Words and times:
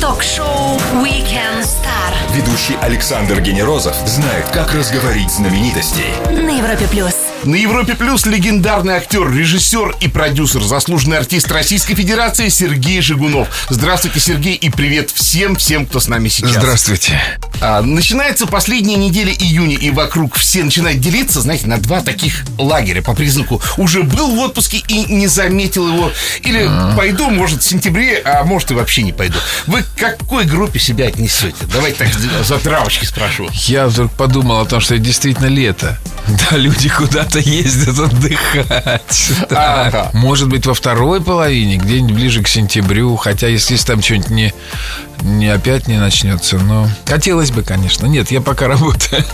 Ток-шоу 0.00 0.76
Weekend 1.02 1.62
Star 1.62 2.14
Ведущий 2.32 2.76
Александр 2.80 3.40
Генерозов 3.40 3.96
знает, 4.06 4.48
как 4.50 4.72
разговорить 4.72 5.28
знаменитостей. 5.30 6.12
на 6.30 6.56
Европе 6.56 6.86
плюс. 6.88 7.17
На 7.44 7.54
Европе 7.54 7.94
Плюс 7.94 8.26
легендарный 8.26 8.94
актер, 8.94 9.30
режиссер 9.30 9.96
и 10.00 10.08
продюсер, 10.08 10.62
заслуженный 10.62 11.18
артист 11.18 11.50
Российской 11.52 11.94
Федерации 11.94 12.48
Сергей 12.48 13.00
Жигунов. 13.00 13.48
Здравствуйте, 13.70 14.18
Сергей, 14.18 14.54
и 14.54 14.70
привет 14.70 15.10
всем-всем, 15.10 15.86
кто 15.86 16.00
с 16.00 16.08
нами 16.08 16.28
сейчас. 16.28 16.54
Здравствуйте. 16.54 17.20
А, 17.60 17.80
начинается 17.80 18.46
последняя 18.46 18.96
неделя 18.96 19.32
июня, 19.32 19.76
и 19.76 19.90
вокруг 19.90 20.36
все 20.36 20.64
начинают 20.64 21.00
делиться, 21.00 21.40
знаете, 21.40 21.68
на 21.68 21.78
два 21.78 22.00
таких 22.00 22.44
лагеря 22.58 23.02
по 23.02 23.14
признаку 23.14 23.62
уже 23.76 24.02
был 24.02 24.34
в 24.34 24.38
отпуске 24.40 24.82
и 24.88 25.12
не 25.12 25.28
заметил 25.28 25.88
его. 25.88 26.12
Или 26.42 26.68
пойду, 26.96 27.30
может, 27.30 27.62
в 27.62 27.68
сентябре, 27.68 28.20
а 28.24 28.42
может 28.44 28.72
и 28.72 28.74
вообще 28.74 29.02
не 29.02 29.12
пойду. 29.12 29.38
Вы 29.66 29.82
к 29.82 29.88
какой 29.96 30.44
группе 30.44 30.80
себя 30.80 31.06
отнесете? 31.06 31.56
Давайте 31.72 31.98
так 31.98 32.08
за 32.44 32.58
травочки 32.58 33.04
спрошу. 33.04 33.48
Я 33.52 33.86
вдруг 33.86 34.12
подумал 34.12 34.60
о 34.60 34.66
том, 34.66 34.80
что 34.80 34.94
это 34.94 35.04
действительно 35.04 35.46
лето. 35.46 35.98
Да, 36.28 36.56
люди 36.56 36.88
куда-то 37.28 37.38
ездят 37.38 37.98
отдыхать. 37.98 39.30
Может 40.14 40.48
быть, 40.48 40.66
во 40.66 40.74
второй 40.74 41.20
половине, 41.20 41.76
где-нибудь 41.76 42.14
ближе 42.14 42.42
к 42.42 42.48
сентябрю. 42.48 43.16
Хотя, 43.16 43.48
если 43.48 43.76
там 43.76 44.02
что-нибудь 44.02 44.30
не, 44.30 44.54
не 45.22 45.48
опять 45.48 45.88
не 45.88 45.98
начнется. 45.98 46.58
Но 46.58 46.88
хотелось 47.06 47.50
бы, 47.50 47.62
конечно. 47.62 48.06
Нет, 48.06 48.30
я 48.30 48.40
пока 48.40 48.68
работаю. 48.68 49.24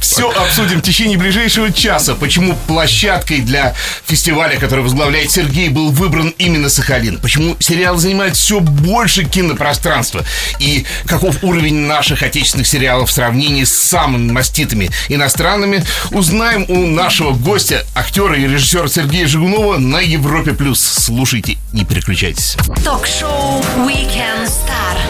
Все 0.00 0.30
обсудим 0.30 0.78
в 0.78 0.82
течение 0.82 1.18
ближайшего 1.18 1.72
часа. 1.72 2.14
Почему 2.14 2.56
площадкой 2.66 3.40
для 3.40 3.74
фестиваля, 4.04 4.58
который 4.58 4.84
возглавляет 4.84 5.30
Сергей, 5.30 5.68
был 5.68 5.90
выбран 5.90 6.34
именно 6.38 6.68
Сахалин? 6.68 7.18
Почему 7.18 7.56
сериал 7.58 7.96
занимает 7.96 8.36
все 8.36 8.60
больше 8.60 9.24
кинопространства? 9.24 10.24
И 10.58 10.86
каков 11.06 11.42
уровень 11.42 11.76
наших 11.86 12.22
отечественных 12.22 12.66
сериалов 12.66 13.10
в 13.10 13.12
сравнении 13.12 13.64
с 13.64 13.72
самыми 13.72 14.30
маститыми 14.30 14.90
иностранными? 15.08 15.84
Узнаем 16.10 16.64
у 16.68 16.86
нашего 16.86 17.32
гостя, 17.32 17.84
актера 17.94 18.36
и 18.36 18.46
режиссера 18.46 18.88
Сергея 18.88 19.26
Жигунова 19.26 19.78
на 19.78 19.98
Европе+. 19.98 20.52
плюс. 20.52 20.80
Слушайте, 20.80 21.58
не 21.72 21.84
переключайтесь. 21.84 22.56
Ток-шоу 22.84 23.60
Weekend 23.78 24.46
Star 24.46 25.09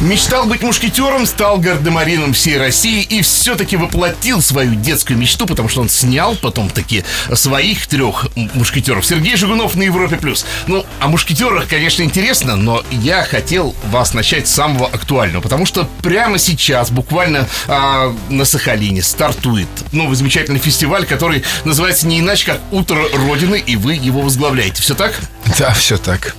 Мечтал 0.00 0.46
быть 0.46 0.62
мушкетером, 0.62 1.26
стал 1.26 1.58
гардемарином 1.58 2.32
всей 2.32 2.56
России 2.56 3.02
и 3.02 3.20
все-таки 3.20 3.76
воплотил 3.76 4.40
свою 4.40 4.76
детскую 4.76 5.18
мечту, 5.18 5.44
потому 5.44 5.68
что 5.68 5.80
он 5.80 5.88
снял 5.88 6.36
потом 6.36 6.70
таки 6.70 7.04
своих 7.32 7.88
трех 7.88 8.28
мушкетеров. 8.36 9.04
Сергей 9.04 9.34
Жигунов 9.34 9.74
на 9.74 9.82
Европе 9.82 10.16
плюс. 10.16 10.46
Ну, 10.68 10.86
о 11.00 11.08
мушкетерах, 11.08 11.66
конечно, 11.66 12.04
интересно, 12.04 12.54
но 12.54 12.84
я 12.92 13.24
хотел 13.24 13.74
вас 13.86 14.14
начать 14.14 14.46
с 14.46 14.54
самого 14.54 14.86
актуального, 14.86 15.42
потому 15.42 15.66
что 15.66 15.88
прямо 16.00 16.38
сейчас, 16.38 16.92
буквально 16.92 17.48
а, 17.66 18.14
на 18.28 18.44
Сахалине, 18.44 19.02
стартует 19.02 19.68
новый 19.90 20.14
замечательный 20.14 20.60
фестиваль, 20.60 21.06
который 21.06 21.42
называется 21.64 22.06
не 22.06 22.20
иначе, 22.20 22.46
как 22.46 22.60
Утро 22.70 23.02
Родины, 23.14 23.60
и 23.66 23.74
вы 23.74 23.94
его 23.94 24.20
возглавляете. 24.20 24.80
Все 24.80 24.94
так? 24.94 25.18
Да, 25.58 25.72
все 25.72 25.98
так. 25.98 26.36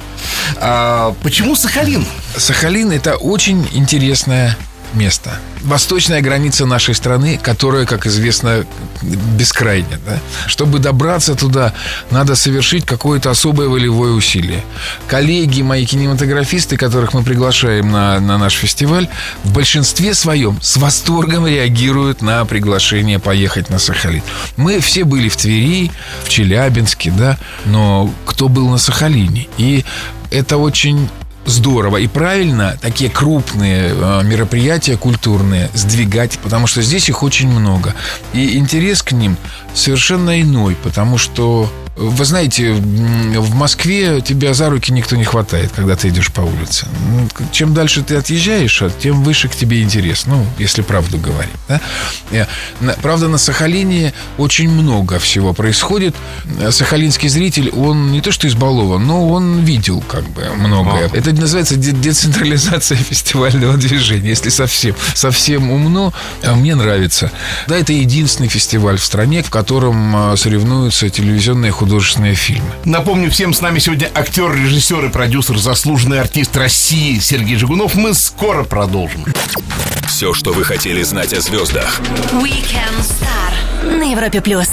А, 0.56 1.14
почему 1.24 1.56
Сахалин? 1.56 2.06
Сахалин– 2.36 2.92
это 2.94 3.16
очень 3.16 3.68
интересное 3.74 4.58
место. 4.94 5.38
Восточная 5.62 6.22
граница 6.22 6.66
нашей 6.66 6.96
страны, 6.96 7.40
которая, 7.42 7.86
как 7.86 8.08
известно, 8.08 8.66
бескрайня. 9.02 10.00
Да? 10.06 10.20
Чтобы 10.48 10.80
добраться 10.80 11.36
туда, 11.36 11.74
надо 12.12 12.36
совершить 12.36 12.86
какое-то 12.86 13.30
особое 13.30 13.68
волевое 13.68 14.12
усилие. 14.12 14.64
Коллеги, 15.08 15.62
мои 15.62 15.86
кинематографисты, 15.86 16.78
которых 16.78 17.14
мы 17.14 17.24
приглашаем 17.24 17.92
на, 17.92 18.20
на 18.20 18.38
наш 18.38 18.54
фестиваль, 18.54 19.10
в 19.44 19.54
большинстве 19.54 20.14
своем 20.14 20.60
с 20.62 20.78
восторгом 20.78 21.46
реагируют 21.46 22.22
на 22.22 22.46
приглашение 22.46 23.20
поехать 23.20 23.70
на 23.70 23.80
Сахалин. 23.80 24.24
Мы 24.56 24.80
все 24.80 25.04
были 25.04 25.30
в 25.30 25.36
Твери, 25.36 25.92
в 26.24 26.30
Челябинске, 26.30 27.12
да, 27.12 27.38
но 27.66 28.12
кто 28.26 28.48
был 28.48 28.70
на 28.70 28.78
Сахалине? 28.78 29.48
И 29.58 29.84
это 30.32 30.58
очень 30.58 31.10
здорово 31.50 31.98
и 31.98 32.08
правильно 32.08 32.78
такие 32.82 33.10
крупные 33.10 33.92
э, 33.94 34.24
мероприятия 34.24 34.96
культурные 34.98 35.70
сдвигать, 35.74 36.40
потому 36.40 36.68
что 36.68 36.82
здесь 36.82 37.10
их 37.10 37.24
очень 37.24 37.50
много. 37.50 37.96
И 38.34 38.58
интерес 38.58 39.02
к 39.02 39.12
ним 39.12 39.36
совершенно 39.74 40.42
иной, 40.42 40.78
потому 40.82 41.18
что 41.18 41.70
вы 42.00 42.26
знаете, 42.26 42.72
в 42.74 43.54
Москве 43.56 44.22
тебя 44.22 44.54
за 44.54 44.70
руки 44.70 44.92
никто 44.92 45.16
не 45.16 45.24
хватает, 45.26 45.72
когда 45.76 45.96
ты 45.96 46.08
идешь 46.10 46.32
по 46.32 46.42
улице. 46.42 46.86
М, 47.08 47.30
Чем 47.52 47.74
дальше 47.74 48.02
ты 48.04 48.16
отъезжаешь, 48.16 48.82
а 48.82 48.90
тем 48.90 49.24
выше 49.24 49.50
к 49.50 49.56
тебе 49.56 49.82
интерес. 49.82 50.26
Ну, 50.26 50.46
если 50.58 50.82
правду 50.82 51.18
говорить. 51.18 51.52
Да? 51.68 51.82
Э, 52.32 52.46
Правда, 53.02 53.28
на 53.28 53.38
Сахалине 53.38 54.14
очень 54.38 54.70
много 54.70 55.20
всего 55.20 55.54
происходит. 55.54 56.16
Э, 56.62 56.72
Сахалинский 56.72 57.30
зритель, 57.30 57.70
он 57.72 58.12
не 58.12 58.22
то 58.22 58.32
что 58.32 58.48
избалован, 58.48 59.06
но 59.06 59.28
он 59.30 59.60
видел 59.60 60.02
как 60.02 60.24
бы 60.30 60.44
многое. 60.56 61.10
Это 61.14 61.34
называется 61.34 61.76
де- 61.76 61.92
децентрализация 61.92 62.98
фестивального 63.10 63.76
движения. 63.78 64.30
Если 64.30 64.50
совсем, 64.50 64.96
совсем 65.14 65.70
умно, 65.72 66.14
а 66.44 66.56
мне 66.56 66.76
нравится. 66.76 67.32
Да, 67.68 67.78
это 67.78 67.92
единственный 67.94 68.48
фестиваль 68.50 68.98
в 68.98 69.04
стране, 69.04 69.44
в 69.44 69.50
котором 69.50 70.34
э, 70.34 70.38
соревнуются 70.38 71.10
телевизионные 71.10 71.72
художественные 71.90 72.36
фильмы. 72.36 72.70
Напомню, 72.86 73.32
всем 73.32 73.52
с 73.52 73.62
нами 73.62 73.80
сегодня 73.80 74.12
актер, 74.14 74.54
режиссер 74.54 75.06
и 75.06 75.10
продюсер, 75.10 75.58
заслуженный 75.58 76.22
артист 76.22 76.56
России 76.56 77.18
Сергей 77.18 77.56
Жигунов. 77.56 77.96
Мы 77.96 78.14
скоро 78.14 78.64
продолжим. 78.64 79.26
Все, 80.08 80.36
что 80.36 80.54
вы 80.54 80.64
хотели 80.64 81.02
знать 81.02 81.34
о 81.34 81.42
звездах. 81.42 82.00
Weekend 82.34 83.00
Star 83.00 83.98
на 83.98 84.04
Европе 84.12 84.40
плюс. 84.40 84.70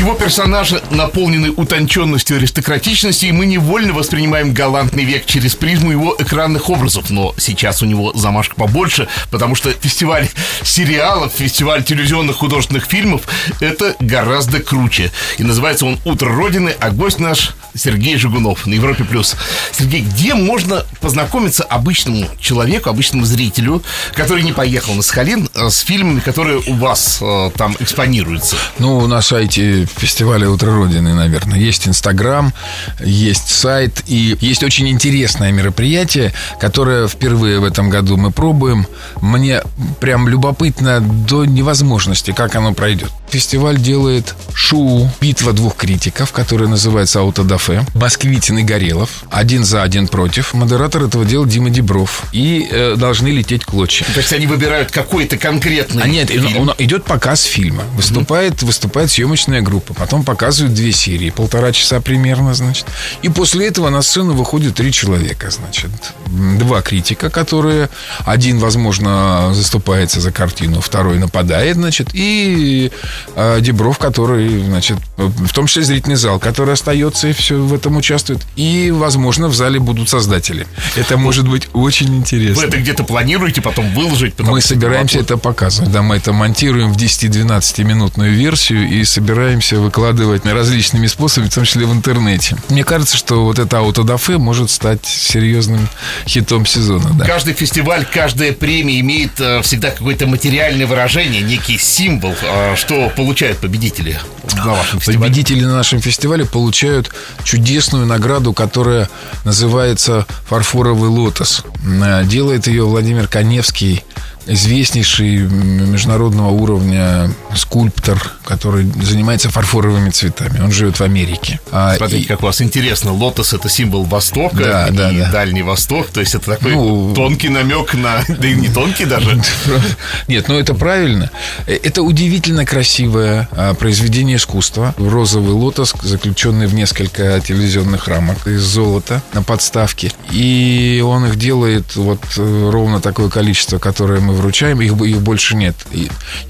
Его 0.00 0.14
персонажи 0.14 0.80
наполнены 0.90 1.50
утонченностью 1.50 2.38
аристократичностью, 2.38 3.28
и 3.28 3.32
мы 3.32 3.44
невольно 3.44 3.92
воспринимаем 3.92 4.54
галантный 4.54 5.04
век 5.04 5.26
через 5.26 5.54
призму 5.54 5.90
его 5.90 6.16
экранных 6.18 6.70
образов. 6.70 7.10
Но 7.10 7.34
сейчас 7.36 7.82
у 7.82 7.86
него 7.86 8.14
замашка 8.14 8.54
побольше, 8.54 9.08
потому 9.30 9.54
что 9.54 9.70
фестиваль 9.72 10.26
сериалов, 10.62 11.32
фестиваль 11.34 11.84
телевизионных 11.84 12.36
художественных 12.36 12.86
фильмов– 12.86 13.28
это 13.60 13.94
гораздо 14.00 14.60
круче. 14.60 15.12
И 15.36 15.44
называется 15.44 15.84
он 15.84 15.98
«Утро 16.06 16.34
Родины», 16.34 16.74
а 16.80 16.90
гость 16.92 17.18
наш 17.18 17.50
Сергей 17.74 18.16
Жигунов 18.16 18.66
на 18.66 18.72
Европе+. 18.72 19.04
плюс. 19.04 19.36
Сергей, 19.70 20.00
где 20.00 20.32
можно 20.32 20.86
познакомиться 21.02 21.62
обычному 21.62 22.26
человеку, 22.40 22.88
обычному 22.88 23.26
зрителю, 23.26 23.82
который 24.14 24.44
не 24.44 24.52
поехал 24.52 24.94
на 24.94 25.02
Сахалин, 25.02 25.50
э, 25.54 25.68
с 25.68 25.80
фильмами, 25.80 26.20
которые 26.20 26.62
у 26.66 26.72
вас 26.72 27.18
э, 27.20 27.50
там 27.54 27.76
экспонируются? 27.80 28.56
Ну, 28.78 29.06
на 29.06 29.20
сайте 29.20 29.86
фестиваля 29.96 30.48
«Утро 30.48 30.74
Родины», 30.74 31.14
наверное, 31.14 31.58
есть 31.58 31.86
Инстаграм, 31.88 32.52
есть 33.00 33.48
сайт 33.48 34.02
и 34.06 34.36
есть 34.40 34.62
очень 34.62 34.88
интересное 34.88 35.52
мероприятие, 35.52 36.32
которое 36.60 37.08
впервые 37.08 37.60
в 37.60 37.64
этом 37.64 37.90
году 37.90 38.16
мы 38.16 38.30
пробуем. 38.30 38.86
Мне 39.20 39.62
прям 40.00 40.28
любопытно 40.28 41.00
до 41.00 41.44
невозможности, 41.44 42.32
как 42.32 42.56
оно 42.56 42.74
пройдет. 42.74 43.10
Фестиваль 43.34 43.78
делает 43.78 44.34
шоу 44.54 45.08
«Битва 45.20 45.52
двух 45.52 45.76
критиков», 45.76 46.32
которое 46.32 46.66
называется 46.66 47.20
«Аутодафе». 47.20 47.86
Москвитин 47.94 48.58
и 48.58 48.62
Горелов. 48.64 49.22
Один 49.30 49.64
за, 49.64 49.82
один 49.84 50.08
против. 50.08 50.52
Модератор 50.52 51.04
этого 51.04 51.24
дела 51.24 51.46
Дима 51.46 51.70
Дебров. 51.70 52.24
И 52.32 52.68
э, 52.70 52.96
должны 52.96 53.28
лететь 53.28 53.64
клочья. 53.64 54.04
То 54.12 54.18
есть 54.18 54.32
они 54.32 54.46
выбирают 54.48 54.90
какой-то 54.90 55.38
конкретный 55.38 56.02
А 56.02 56.08
нет, 56.08 56.28
фильм. 56.28 56.58
он- 56.58 56.74
идет 56.78 57.04
показ 57.04 57.44
фильма. 57.44 57.84
Выступает, 57.94 58.62
выступает 58.62 59.10
съемочная 59.12 59.60
группа. 59.62 59.94
Потом 59.94 60.24
показывают 60.24 60.74
две 60.74 60.90
серии. 60.90 61.30
Полтора 61.30 61.70
часа 61.72 62.00
примерно, 62.00 62.52
значит. 62.54 62.86
И 63.22 63.28
после 63.28 63.68
этого 63.68 63.90
на 63.90 64.02
сцену 64.02 64.34
выходит 64.34 64.74
три 64.74 64.90
человека, 64.92 65.50
значит. 65.52 65.90
Два 66.26 66.82
критика, 66.82 67.30
которые... 67.30 67.88
Один, 68.24 68.58
возможно, 68.58 69.52
заступается 69.54 70.20
за 70.20 70.32
картину, 70.32 70.80
второй 70.80 71.18
нападает, 71.18 71.76
значит. 71.76 72.08
И 72.12 72.90
э, 73.34 73.60
Дебров, 73.60 73.98
который, 73.98 74.64
значит, 74.64 74.98
в 75.16 75.52
том 75.52 75.66
числе 75.66 75.82
зрительный 75.82 76.16
зал, 76.16 76.38
который 76.38 76.74
остается 76.74 77.28
и 77.28 77.32
все 77.32 77.56
в 77.56 77.74
этом 77.74 77.96
участвует. 77.96 78.40
И, 78.56 78.90
возможно, 78.90 79.48
в 79.48 79.54
зале 79.54 79.78
будут 79.80 80.08
создатели. 80.08 80.66
Это 80.96 81.16
может 81.16 81.48
быть 81.48 81.68
очень 81.72 82.14
интересно. 82.16 82.62
Вы 82.62 82.68
это 82.68 82.78
где-то 82.78 83.04
планируете 83.04 83.60
потом 83.60 83.92
выложить? 83.94 84.38
Мы 84.38 84.60
собираемся 84.60 85.20
это 85.20 85.36
показывать. 85.36 85.90
Да, 85.92 86.02
мы 86.02 86.16
это 86.16 86.32
монтируем 86.32 86.92
в 86.92 86.96
10-12 86.96 87.84
минутную 87.84 88.32
версию 88.32 88.88
и 88.88 89.04
собираемся 89.04 89.76
выкладывать 89.76 90.44
различными 90.44 91.06
способами, 91.06 91.48
в 91.48 91.54
том 91.54 91.64
числе 91.64 91.86
в 91.86 91.92
интернете. 91.92 92.56
Мне 92.68 92.84
кажется, 92.84 93.16
что 93.16 93.44
вот 93.44 93.58
это 93.58 93.78
аутодафе 93.78 94.38
может 94.38 94.70
стать 94.70 95.04
серьезным 95.04 95.88
хитом 96.26 96.66
сезона. 96.66 97.10
Да. 97.14 97.24
Каждый 97.24 97.54
фестиваль, 97.54 98.06
каждая 98.10 98.52
премия 98.52 99.00
имеет 99.00 99.38
э, 99.40 99.62
всегда 99.62 99.90
какое-то 99.90 100.26
материальное 100.26 100.86
выражение, 100.86 101.42
некий 101.42 101.78
символ, 101.78 102.34
э, 102.42 102.74
что 102.76 103.09
получают 103.14 103.58
победители 103.58 104.18
на 104.56 104.72
вашем 104.72 104.98
фестивале? 105.00 105.18
Победители 105.18 105.64
на 105.64 105.74
нашем 105.74 106.00
фестивале 106.00 106.44
получают 106.44 107.10
чудесную 107.44 108.06
награду, 108.06 108.52
которая 108.52 109.08
называется 109.44 110.26
«Фарфоровый 110.48 111.08
лотос». 111.08 111.64
Э, 111.84 112.24
Делает 112.24 112.66
ее 112.66 112.84
Владимир 112.84 113.26
Коневский, 113.28 114.04
известнейший 114.46 115.38
международного 115.38 116.48
уровня 116.50 117.30
скульптор, 117.54 118.20
который 118.44 118.90
занимается 119.02 119.50
фарфоровыми 119.50 120.10
цветами. 120.10 120.60
Он 120.60 120.72
живет 120.72 120.98
в 120.98 121.02
Америке. 121.02 121.60
А, 121.72 121.96
Смотрите, 121.96 122.24
и- 122.24 122.26
как 122.26 122.42
у 122.42 122.46
вас 122.46 122.60
интересно. 122.60 123.12
Лотос 123.12 123.52
это 123.52 123.68
символ 123.68 124.04
Востока 124.04 124.56
Да, 124.56 124.88
и 124.88 124.92
да, 124.92 125.10
да. 125.12 125.30
Дальний 125.30 125.62
Восток. 125.62 126.08
То 126.08 126.20
есть 126.20 126.34
это 126.34 126.52
такой 126.56 126.72
Ну, 126.74 127.12
тонкий 127.14 127.48
намек 127.48 127.94
на. 127.94 128.22
Да 128.28 128.48
и 128.48 128.54
не 128.54 128.68
тонкий 128.68 129.04
даже. 129.04 129.40
Нет, 130.28 130.48
ну 130.48 130.58
это 130.58 130.74
правильно. 130.74 131.30
Э, 131.66 131.78
Это 131.82 132.02
удивительно 132.02 132.64
красивое 132.64 133.48
а, 133.52 133.74
произведение 133.74 134.36
искусства. 134.36 134.94
Розовый 134.98 135.52
лотос, 135.54 135.94
заключенный 136.02 136.66
в 136.66 136.74
несколько 136.74 137.40
телевизионных 137.40 138.08
рамок 138.08 138.46
из 138.46 138.62
золота 138.62 139.22
на 139.32 139.42
подставке. 139.42 140.12
И 140.30 141.02
он 141.06 141.26
их 141.26 141.36
делает 141.36 141.96
вот 141.96 142.20
э, 142.36 142.70
ровно 142.72 143.00
такое 143.00 143.28
количество, 143.28 143.78
которое 143.78 144.20
мы 144.20 144.29
вручаем. 144.32 144.80
Их, 144.80 144.92
их 144.92 145.20
больше 145.20 145.56
нет. 145.56 145.76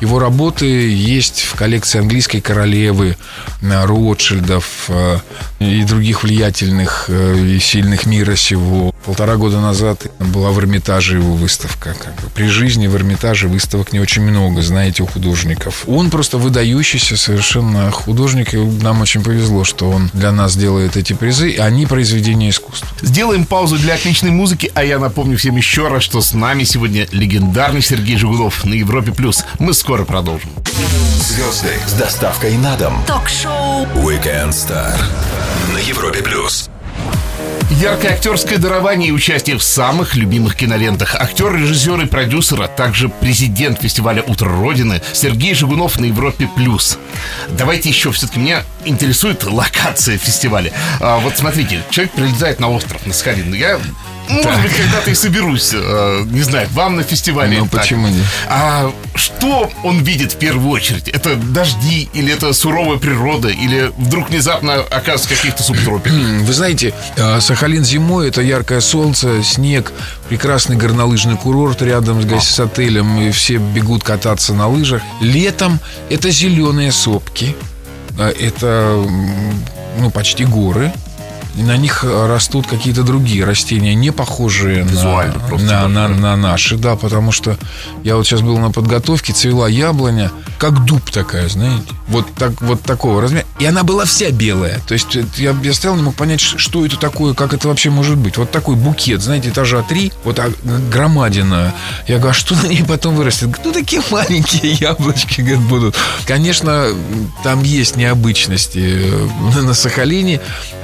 Его 0.01 0.19
работы 0.19 0.67
есть 0.67 1.43
в 1.43 1.55
коллекции 1.55 1.99
английской 1.99 2.41
королевы, 2.41 3.17
э, 3.63 3.85
Ротшильдов 3.85 4.87
э, 4.89 5.19
и 5.59 5.83
других 5.85 6.23
влиятельных 6.23 7.07
э, 7.09 7.39
и 7.39 7.59
сильных 7.59 8.07
мира 8.07 8.37
сего. 8.37 8.95
Полтора 9.05 9.37
года 9.37 9.61
назад 9.61 10.07
была 10.19 10.51
в 10.51 10.59
Эрмитаже 10.59 11.17
его 11.17 11.35
выставка. 11.35 11.95
Как 11.99 12.15
бы. 12.17 12.31
При 12.35 12.47
жизни 12.47 12.87
в 12.87 12.97
Эрмитаже 12.97 13.49
выставок 13.49 13.93
не 13.93 14.01
очень 14.01 14.23
много, 14.23 14.63
знаете, 14.63 15.03
у 15.03 15.07
художников. 15.07 15.85
Он 15.87 16.11
просто 16.11 16.39
выдающийся 16.39 17.17
совершенно 17.17 17.91
художник, 17.91 18.55
и 18.55 18.59
нам 18.59 19.01
очень 19.01 19.23
повезло, 19.23 19.65
что 19.65 19.91
он 19.91 20.11
для 20.13 20.33
нас 20.33 20.57
делает 20.57 20.97
эти 20.97 21.13
призы, 21.13 21.51
и 21.51 21.59
они 21.59 21.87
произведения 21.87 22.51
искусства. 22.51 22.89
Сделаем 23.03 23.45
паузу 23.45 23.77
для 23.79 23.95
отличной 23.95 24.31
музыки, 24.31 24.71
а 24.75 24.85
я 24.85 24.99
напомню 24.99 25.37
всем 25.37 25.57
еще 25.57 25.89
раз, 25.89 26.03
что 26.03 26.21
с 26.21 26.35
нами 26.35 26.65
сегодня 26.65 27.07
легендарный 27.13 27.70
Сергей 27.79 28.17
Жигунов 28.17 28.65
на 28.65 28.75
Европе 28.75 29.13
плюс. 29.13 29.45
Мы 29.61 29.73
скоро 29.73 30.05
продолжим. 30.05 30.51
Звезды 31.15 31.73
с 31.87 31.93
доставкой 31.93 32.57
на 32.57 32.77
дом. 32.77 33.01
Ток-шоу 33.07 33.87
Weekend 33.95 34.51
Star 34.51 35.01
на 35.73 35.79
Европе 35.79 36.23
плюс. 36.23 36.69
Яркое 37.71 38.15
актерское 38.15 38.59
дарование 38.59 39.11
и 39.11 39.13
участие 39.13 39.57
в 39.57 39.63
самых 39.63 40.17
любимых 40.17 40.57
кинолентах. 40.57 41.15
Актер, 41.15 41.55
режиссер 41.55 42.01
и 42.01 42.07
продюсер, 42.07 42.61
а 42.61 42.69
также 42.69 43.09
президент 43.09 43.81
фестиваля 43.81 44.23
«Утро 44.27 44.51
Родины» 44.51 45.01
Сергей 45.13 45.55
Жигунов 45.55 45.99
на 45.99 46.07
Европе+. 46.07 46.49
плюс. 46.57 46.99
Давайте 47.49 47.89
еще, 47.89 48.11
все-таки 48.11 48.41
меня 48.41 48.65
интересует 48.85 49.45
локация 49.45 50.19
фестиваля. 50.19 50.73
А, 51.01 51.21
вот 51.21 51.39
смотрите, 51.39 51.83
человек 51.91 52.13
прилетает 52.13 52.59
на 52.59 52.69
остров, 52.71 53.07
на 53.07 53.15
Сахалин. 53.15 53.55
Я, 53.55 53.79
может 54.31 54.63
быть, 54.63 54.73
когда-то 54.75 55.11
и 55.11 55.15
соберусь, 55.15 55.71
э, 55.73 56.25
не 56.27 56.43
знаю, 56.43 56.69
вам 56.73 56.97
на 56.97 57.03
фестивале. 57.03 57.59
Ну, 57.59 57.67
почему 57.67 58.09
нет? 58.09 58.25
А 58.49 58.93
что 59.15 59.71
он 59.83 60.03
видит 60.03 60.33
в 60.33 60.37
первую 60.37 60.71
очередь? 60.71 61.09
Это 61.09 61.37
дожди, 61.37 62.09
или 62.13 62.33
это 62.33 62.53
суровая 62.53 62.99
природа, 62.99 63.49
или 63.49 63.93
вдруг 63.97 64.31
внезапно 64.31 64.75
оказывается 64.75 65.29
в 65.29 65.37
каких-то 65.37 65.63
субтропиках? 65.63 66.19
Вы 66.43 66.53
знаете, 66.53 66.95
э, 67.17 67.41
Сахалин 67.41 67.85
зимой 67.85 68.29
это 68.29 68.43
яркое 68.43 68.81
солнце, 68.81 69.43
снег, 69.43 69.93
прекрасный 70.29 70.77
горнолыжный 70.77 71.37
курорт 71.37 71.83
рядом 71.83 72.23
с, 72.41 72.45
с 72.45 72.61
отелем, 72.61 73.21
и 73.21 73.31
все 73.31 73.57
бегут 73.57 74.05
кататься 74.05 74.55
на 74.55 74.69
лыжах. 74.69 75.03
Летом 75.21 75.81
это 76.09 76.31
зеленые 76.31 76.93
сопки, 76.93 77.57
э, 78.19 78.33
это 78.41 79.05
ну, 79.99 80.11
почти 80.11 80.45
горы. 80.45 80.93
И 81.57 81.63
на 81.63 81.77
них 81.77 82.05
э, 82.05 82.27
растут 82.27 82.67
какие-то 82.67 83.03
другие 83.03 83.45
растения, 83.45 83.95
не 83.95 84.11
похожие 84.11 84.85
на, 84.85 84.89
Визуально 84.89 85.39
просто 85.41 85.67
на, 85.67 85.89
на, 85.89 86.01
большое. 86.09 86.21
на 86.21 86.37
наши, 86.37 86.77
да, 86.77 86.97
потому 86.97 87.33
что 87.33 87.57
я 88.05 88.17
вот 88.17 88.27
сейчас 88.27 88.41
был 88.41 88.59
на 88.59 88.71
подготовке, 88.71 89.33
цвела 89.33 89.69
яблоня, 89.69 90.31
как 90.59 90.85
дуб 90.85 91.11
такая, 91.11 91.49
знаете, 91.49 91.83
вот 92.09 92.27
так 92.35 92.61
вот 92.61 92.83
такого 92.83 93.21
размера, 93.21 93.45
и 93.59 93.67
она 93.67 93.83
была 93.83 94.05
вся 94.05 94.31
белая, 94.31 94.81
то 94.87 94.95
есть 94.95 95.17
это 95.17 95.29
я, 95.37 95.57
я 95.63 95.75
стоял, 95.75 95.97
не 95.97 96.03
мог 96.03 96.15
понять, 96.15 96.41
что 96.41 96.87
это 96.87 96.97
такое, 96.97 97.35
как 97.35 97.53
это 97.53 97.69
вообще 97.69 97.91
может 97.91 98.17
быть, 98.17 98.37
вот 98.37 98.51
такой 98.51 98.77
букет, 98.77 99.23
знаете, 99.23 99.51
этажа 99.51 99.83
три, 99.83 100.13
вот 100.25 100.37
так, 100.37 100.53
громадина, 100.91 101.75
я 102.07 102.17
говорю, 102.17 102.31
а 102.31 102.35
что 102.35 102.55
на 102.55 102.67
ней 102.67 102.85
потом 102.85 103.17
вырастет? 103.17 103.51
Ну 103.65 103.73
такие 103.73 104.03
маленькие 104.11 104.73
яблочки, 104.81 105.41
говорит, 105.41 105.61
будут. 105.61 105.97
Конечно, 106.27 106.87
там 107.43 107.63
есть 107.63 107.97
необычности 107.97 108.79
э, 108.79 109.29
на 109.63 109.75
Сахалине, 109.75 110.41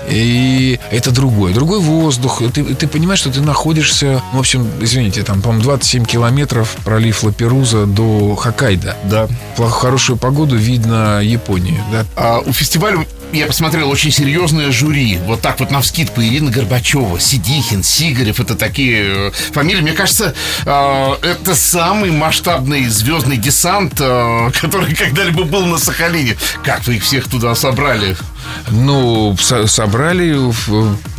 и 0.08 0.79
это 0.91 1.11
другой. 1.11 1.53
Другой 1.53 1.81
воздух. 1.81 2.43
Ты, 2.53 2.64
ты 2.75 2.87
понимаешь, 2.87 3.20
что 3.20 3.31
ты 3.31 3.41
находишься, 3.41 4.23
ну, 4.32 4.38
в 4.38 4.41
общем, 4.41 4.69
извините, 4.81 5.23
там, 5.23 5.43
по-моему, 5.43 5.64
27 5.64 6.05
километров 6.05 6.76
пролив 6.85 7.23
Лаперуза 7.25 7.87
до 7.87 8.37
Хоккайдо. 8.37 8.97
Да. 9.05 9.29
В 9.56 9.69
хорошую 9.69 10.17
погоду 10.17 10.56
видно 10.56 11.20
Японию. 11.23 11.82
Да? 11.93 12.05
А, 12.17 12.41
у 12.41 12.53
фестиваля 12.53 13.06
я 13.32 13.46
посмотрел 13.46 13.90
очень 13.90 14.11
серьезное 14.11 14.70
жюри. 14.70 15.19
Вот 15.25 15.40
так 15.40 15.61
вот 15.61 15.70
на 15.70 15.81
вскидку 15.81 16.20
Ирина 16.23 16.50
Горбачева, 16.50 17.19
Сидихин, 17.20 17.82
Сигарев. 17.82 18.40
Это 18.40 18.55
такие 18.55 19.28
э, 19.28 19.31
фамилии. 19.52 19.81
Мне 19.81 19.93
кажется, 19.93 20.34
э, 20.64 21.14
это 21.23 21.55
самый 21.55 22.11
масштабный 22.11 22.87
звездный 22.88 23.37
десант, 23.37 23.94
э, 24.00 24.50
который 24.61 24.94
когда-либо 24.94 25.44
был 25.44 25.67
на 25.67 25.78
Сахалине. 25.78 26.37
Как 26.64 26.87
вы 26.87 26.96
их 26.96 27.02
всех 27.02 27.28
туда 27.28 27.55
собрали? 27.55 28.17
Ну, 28.70 29.37
со- 29.40 29.67
собрали 29.67 30.38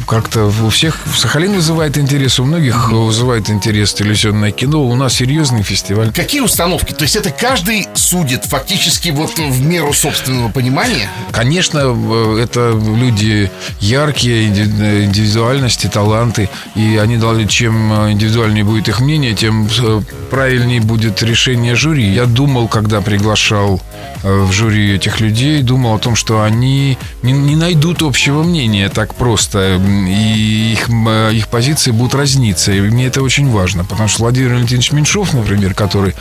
как-то 0.08 0.46
у 0.46 0.70
всех 0.70 0.98
Сахалин 1.16 1.54
вызывает 1.54 1.98
интерес, 1.98 2.40
у 2.40 2.46
многих 2.46 2.90
вызывает 2.92 3.50
интерес 3.50 3.94
телевизионное 3.94 4.52
кино. 4.52 4.84
У 4.84 4.96
нас 4.96 5.16
серьезный 5.16 5.64
фестиваль. 5.64 6.12
Какие 6.14 6.42
установки? 6.42 6.94
То 6.94 7.04
есть 7.04 7.16
это 7.18 7.30
каждый 7.30 7.88
судит 7.94 8.46
фактически 8.46 9.10
вот 9.10 9.38
в 9.38 9.66
меру 9.66 9.92
собственного 9.94 10.50
понимания? 10.50 11.10
Конечно, 11.32 11.94
это 12.38 12.72
люди 12.72 13.50
яркие, 13.80 14.48
инди- 14.48 15.06
индивидуальности, 15.06 15.88
таланты, 15.88 16.50
и 16.76 16.98
они 16.98 17.18
должны, 17.18 17.48
чем 17.48 17.92
э, 17.94 18.12
индивидуальнее 18.12 18.64
будет 18.64 18.88
их 18.90 19.00
мнение, 19.00 19.34
тем 19.34 19.68
э, 19.80 20.02
правильнее 20.30 20.82
будет 20.82 21.22
решение 21.24 21.76
жюри. 21.76 22.06
Я 22.14 22.26
думал, 22.26 22.68
когда 22.68 23.02
приглашал 23.02 23.82
э, 24.24 24.44
в 24.44 24.52
жюри 24.52 24.96
этих 24.96 25.20
людей, 25.20 25.62
думал 25.64 25.96
о 25.96 26.00
том, 26.00 26.16
что 26.16 26.42
они 26.44 26.98
не, 27.24 27.32
не 27.32 27.56
найдут 27.56 28.02
общего 28.02 28.44
мнения 28.44 28.90
так 28.90 29.16
просто, 29.16 29.80
и 30.08 30.74
их, 30.74 30.90
э, 30.90 31.32
их 31.34 31.48
позиции 31.48 31.92
будут 31.92 32.16
разниться. 32.16 32.72
И 32.72 32.82
мне 32.82 33.06
это 33.08 33.22
очень 33.22 33.50
важно, 33.50 33.84
потому 33.86 34.08
что 34.10 34.24
Владимир 34.24 34.54
Валентинович 34.54 34.92
Меньшов, 34.92 35.34
например, 35.34 35.74
который 35.74 36.14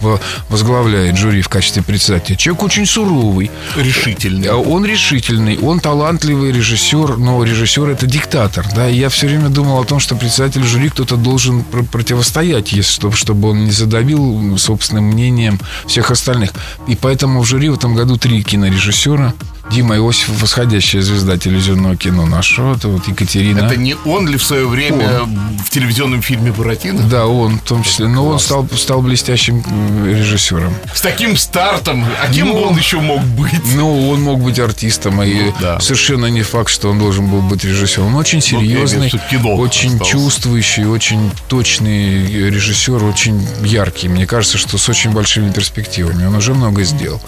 во- 0.00 0.20
возглавляет 0.48 1.16
жюри 1.16 1.42
в 1.42 1.48
качестве 1.48 1.82
председателя, 1.82 2.36
человек 2.36 2.62
очень 2.62 2.86
суровый, 2.86 3.50
Решительный. 3.76 4.50
Он 4.50 4.84
решительный, 4.84 5.21
он 5.62 5.80
талантливый 5.80 6.52
режиссер, 6.52 7.16
но 7.16 7.42
режиссер 7.44 7.88
это 7.88 8.06
диктатор, 8.06 8.66
да. 8.74 8.88
И 8.88 8.96
я 8.96 9.08
все 9.08 9.26
время 9.26 9.48
думал 9.48 9.80
о 9.80 9.84
том, 9.84 10.00
что 10.00 10.16
председатель 10.16 10.64
жюри 10.64 10.88
кто-то 10.88 11.16
должен 11.16 11.62
пр- 11.62 11.84
противостоять, 11.84 12.72
если, 12.72 12.92
чтобы, 12.92 13.16
чтобы 13.16 13.50
он 13.50 13.64
не 13.64 13.70
задавил 13.70 14.58
собственным 14.58 15.04
мнением 15.04 15.60
всех 15.86 16.10
остальных. 16.10 16.52
И 16.88 16.96
поэтому 16.96 17.40
в 17.42 17.46
жюри 17.46 17.68
в 17.68 17.74
этом 17.74 17.94
году 17.94 18.16
три 18.16 18.42
кинорежиссера. 18.42 19.34
Дима 19.70 19.96
Иосифов, 19.96 20.42
восходящая 20.42 21.02
звезда 21.02 21.38
телевизионного 21.38 21.96
кино 21.96 22.26
нашего, 22.26 22.74
это 22.76 22.88
вот 22.88 23.06
Екатерина. 23.08 23.60
Это 23.60 23.76
не 23.76 23.94
он 24.04 24.28
ли 24.28 24.36
в 24.36 24.42
свое 24.44 24.66
время 24.66 25.20
в 25.64 25.70
телевизионном 25.70 26.20
фильме 26.20 26.52
«Буратино»? 26.52 27.02
Да, 27.08 27.26
он 27.26 27.58
в 27.58 27.62
том 27.62 27.82
числе. 27.82 28.08
Но 28.08 28.26
он 28.26 28.38
стал, 28.38 28.66
стал 28.76 29.00
блестящим 29.02 29.62
м, 29.66 30.06
режиссером. 30.06 30.74
С 30.94 31.00
таким 31.00 31.36
стартом, 31.36 32.04
а 32.22 32.30
кем 32.32 32.48
Ну, 32.48 32.54
бы 32.54 32.60
он 32.68 32.76
еще 32.76 33.00
мог 33.00 33.22
быть? 33.22 33.52
Ну, 33.74 34.10
он 34.10 34.20
мог 34.22 34.40
быть 34.40 34.58
артистом, 34.58 35.22
и 35.22 35.32
Ну, 35.32 35.54
да. 35.60 35.80
совершенно 35.80 36.26
не 36.26 36.42
факт, 36.42 36.68
что 36.68 36.90
он 36.90 36.98
должен 36.98 37.28
был 37.30 37.40
быть 37.40 37.64
режиссером. 37.64 38.08
Он 38.08 38.14
очень 38.16 38.38
Ну, 38.38 38.60
серьезный, 38.60 39.10
кино 39.30 39.54
очень 39.56 39.90
осталось. 39.92 40.08
чувствующий, 40.10 40.84
очень 40.84 41.30
точный 41.48 42.26
режиссер, 42.50 43.02
очень 43.04 43.46
яркий. 43.64 44.08
Мне 44.08 44.26
кажется, 44.26 44.58
что 44.58 44.76
с 44.76 44.88
очень 44.88 45.12
большими 45.12 45.50
перспективами. 45.50 46.26
Он 46.26 46.34
уже 46.34 46.52
много 46.52 46.82
сделал. 46.82 47.20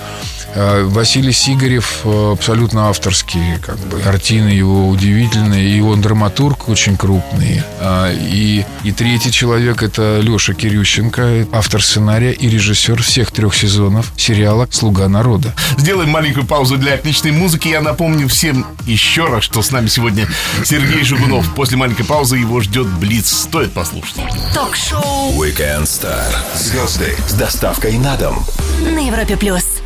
А, 0.57 0.85
Василий 0.87 1.33
Сигарев 1.33 2.00
э, 2.05 2.24
абсолютно 2.33 2.88
авторский, 2.88 3.59
как 3.61 3.78
бы 3.78 4.00
картины 4.00 4.49
его 4.49 4.88
удивительные, 4.88 5.69
и 5.76 5.81
он 5.81 6.00
драматург 6.00 6.69
очень 6.69 6.97
крупный. 6.97 7.62
А, 7.81 8.12
И, 8.12 8.64
и 8.85 8.93
третий 8.93 9.31
человек 9.33 9.83
это 9.83 10.21
Леша 10.21 10.54
Кирющенко, 10.54 11.49
автор 11.52 11.83
сценария 11.83 12.33
и 12.33 12.49
режиссер 12.49 13.02
всех 13.02 13.31
трех 13.31 13.54
сезонов 13.54 14.12
сериала 14.16 14.66
«Слуга 14.71 15.09
народа». 15.09 15.52
Сделаем 15.78 16.11
маленькую 16.11 16.47
паузу 16.47 16.76
для 16.76 16.95
отличной 16.95 17.33
музыки. 17.33 17.69
Я 17.69 17.81
напомню 17.81 18.28
всем 18.28 18.66
еще 18.87 19.26
раз, 19.26 19.45
что 19.45 19.62
с 19.62 19.71
нами 19.71 19.87
сегодня 19.88 20.26
Сергей 20.64 21.04
Жигунов. 21.04 21.52
После 21.54 21.76
маленькой 21.76 22.04
паузы 22.04 22.37
его 22.37 22.61
ждет 22.61 22.87
Блиц. 22.87 23.31
Стоит 23.33 23.73
послушать. 23.73 24.16
Ток-шоу 24.54 25.33
Weekend 25.40 25.85
Star. 25.85 26.25
Звезды 26.57 27.16
с 27.28 27.33
доставкой 27.35 27.99
на 27.99 28.16
дом. 28.16 28.45
на 28.81 29.07
Европе 29.07 29.37
плюс. 29.37 29.84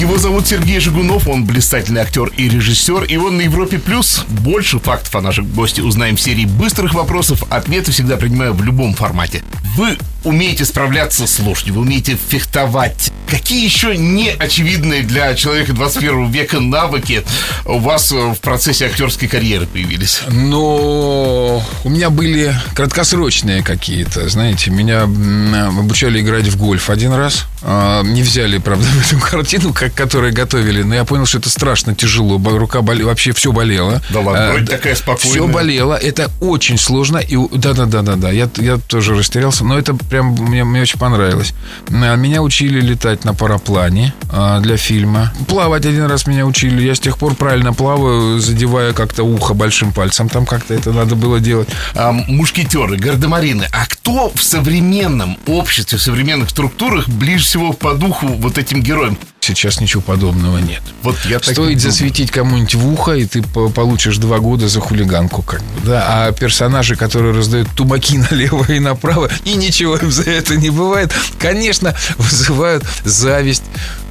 Его 0.00 0.16
зовут 0.16 0.48
Сергей 0.48 0.80
Жигунов, 0.80 1.28
он 1.28 1.44
блистательный 1.44 2.00
актер 2.00 2.32
и 2.34 2.48
режиссер, 2.48 3.04
и 3.04 3.18
он 3.18 3.36
на 3.36 3.42
Европе 3.42 3.78
Плюс. 3.78 4.24
Больше 4.28 4.78
фактов 4.78 5.14
о 5.14 5.20
наших 5.20 5.46
гости 5.52 5.82
узнаем 5.82 6.16
в 6.16 6.20
серии 6.22 6.46
быстрых 6.46 6.94
вопросов. 6.94 7.44
Ответы 7.50 7.92
всегда 7.92 8.16
принимаю 8.16 8.54
в 8.54 8.62
любом 8.62 8.94
формате. 8.94 9.42
Вы 9.76 9.98
умеете 10.24 10.64
справляться 10.64 11.26
с 11.26 11.38
лошадью, 11.38 11.74
вы 11.74 11.80
умеете 11.82 12.16
фехтовать. 12.16 13.12
Какие 13.28 13.64
еще 13.64 13.96
не 13.96 14.30
очевидные 14.30 15.02
для 15.02 15.34
человека 15.34 15.72
21 15.72 16.30
века 16.30 16.60
навыки 16.60 17.24
у 17.64 17.78
вас 17.78 18.10
в 18.10 18.36
процессе 18.36 18.86
актерской 18.86 19.28
карьеры 19.28 19.66
появились? 19.66 20.22
Но 20.28 21.64
у 21.84 21.88
меня 21.88 22.10
были 22.10 22.54
краткосрочные 22.74 23.62
какие-то, 23.62 24.28
знаете, 24.28 24.70
меня 24.70 25.02
обучали 25.02 26.20
играть 26.20 26.46
в 26.48 26.56
гольф 26.56 26.90
один 26.90 27.12
раз. 27.12 27.46
А, 27.62 28.02
не 28.02 28.22
взяли, 28.22 28.58
правда, 28.58 28.84
в 28.84 29.12
эту 29.12 29.20
картину, 29.20 29.72
как, 29.72 29.94
которую 29.94 30.32
готовили, 30.32 30.82
но 30.82 30.94
я 30.94 31.04
понял, 31.04 31.26
что 31.26 31.38
это 31.38 31.50
страшно 31.50 31.94
тяжело, 31.94 32.38
рука 32.38 32.80
болела, 32.80 33.08
вообще 33.08 33.32
все 33.32 33.52
болело. 33.52 34.02
Да 34.10 34.20
ладно, 34.20 34.48
а, 34.48 34.50
вроде 34.52 34.66
такая 34.66 34.94
спокойная. 34.94 35.30
Все 35.30 35.46
болело, 35.46 35.94
это 35.94 36.30
очень 36.40 36.78
сложно, 36.78 37.18
и 37.18 37.36
да-да-да-да-да, 37.36 38.30
я, 38.30 38.48
я 38.56 38.78
тоже 38.78 39.14
растерялся, 39.14 39.64
но 39.64 39.78
это 39.78 39.94
прям 40.10 40.34
мне, 40.34 40.64
мне 40.64 40.82
очень 40.82 40.98
понравилось. 40.98 41.54
А, 41.90 42.16
меня 42.16 42.42
учили 42.42 42.80
летать 42.80 43.24
на 43.24 43.32
параплане 43.32 44.12
а, 44.30 44.60
для 44.60 44.76
фильма. 44.76 45.32
Плавать 45.48 45.86
один 45.86 46.04
раз 46.06 46.26
меня 46.26 46.44
учили. 46.44 46.82
Я 46.82 46.94
с 46.94 47.00
тех 47.00 47.16
пор 47.16 47.34
правильно 47.34 47.72
плаваю, 47.72 48.38
задевая 48.40 48.92
как-то 48.92 49.22
ухо 49.22 49.54
большим 49.54 49.92
пальцем. 49.92 50.28
Там 50.28 50.44
как-то 50.44 50.74
это 50.74 50.92
надо 50.92 51.14
было 51.14 51.40
делать. 51.40 51.68
А, 51.94 52.12
мушкетеры, 52.12 52.96
гардемарины. 52.96 53.66
А 53.72 53.86
кто 53.86 54.30
в 54.34 54.42
современном 54.42 55.38
обществе, 55.46 55.96
в 55.96 56.02
современных 56.02 56.50
структурах 56.50 57.08
ближе 57.08 57.44
всего 57.44 57.72
по 57.72 57.94
духу 57.94 58.26
вот 58.26 58.58
этим 58.58 58.82
героям? 58.82 59.16
Сейчас 59.40 59.80
ничего 59.80 60.02
подобного 60.02 60.58
нет. 60.58 60.82
Вот 61.02 61.16
я 61.24 61.40
Стоит 61.40 61.80
засветить 61.80 62.30
кому-нибудь 62.30 62.74
в 62.74 62.92
ухо, 62.92 63.12
и 63.12 63.24
ты 63.24 63.42
получишь 63.42 64.18
два 64.18 64.38
года 64.38 64.68
за 64.68 64.80
хулиганку, 64.80 65.42
как 65.42 65.60
бы, 65.60 65.86
да. 65.86 66.06
А 66.08 66.32
персонажи, 66.32 66.94
которые 66.94 67.34
раздают 67.34 67.68
тумаки 67.74 68.18
налево 68.30 68.70
и 68.70 68.78
направо, 68.78 69.30
и 69.44 69.54
ничего 69.54 69.96
им 69.96 70.10
за 70.10 70.24
это 70.24 70.56
не 70.56 70.68
бывает, 70.68 71.12
конечно, 71.38 71.96
вызывают 72.18 72.84
зависть 73.04 73.62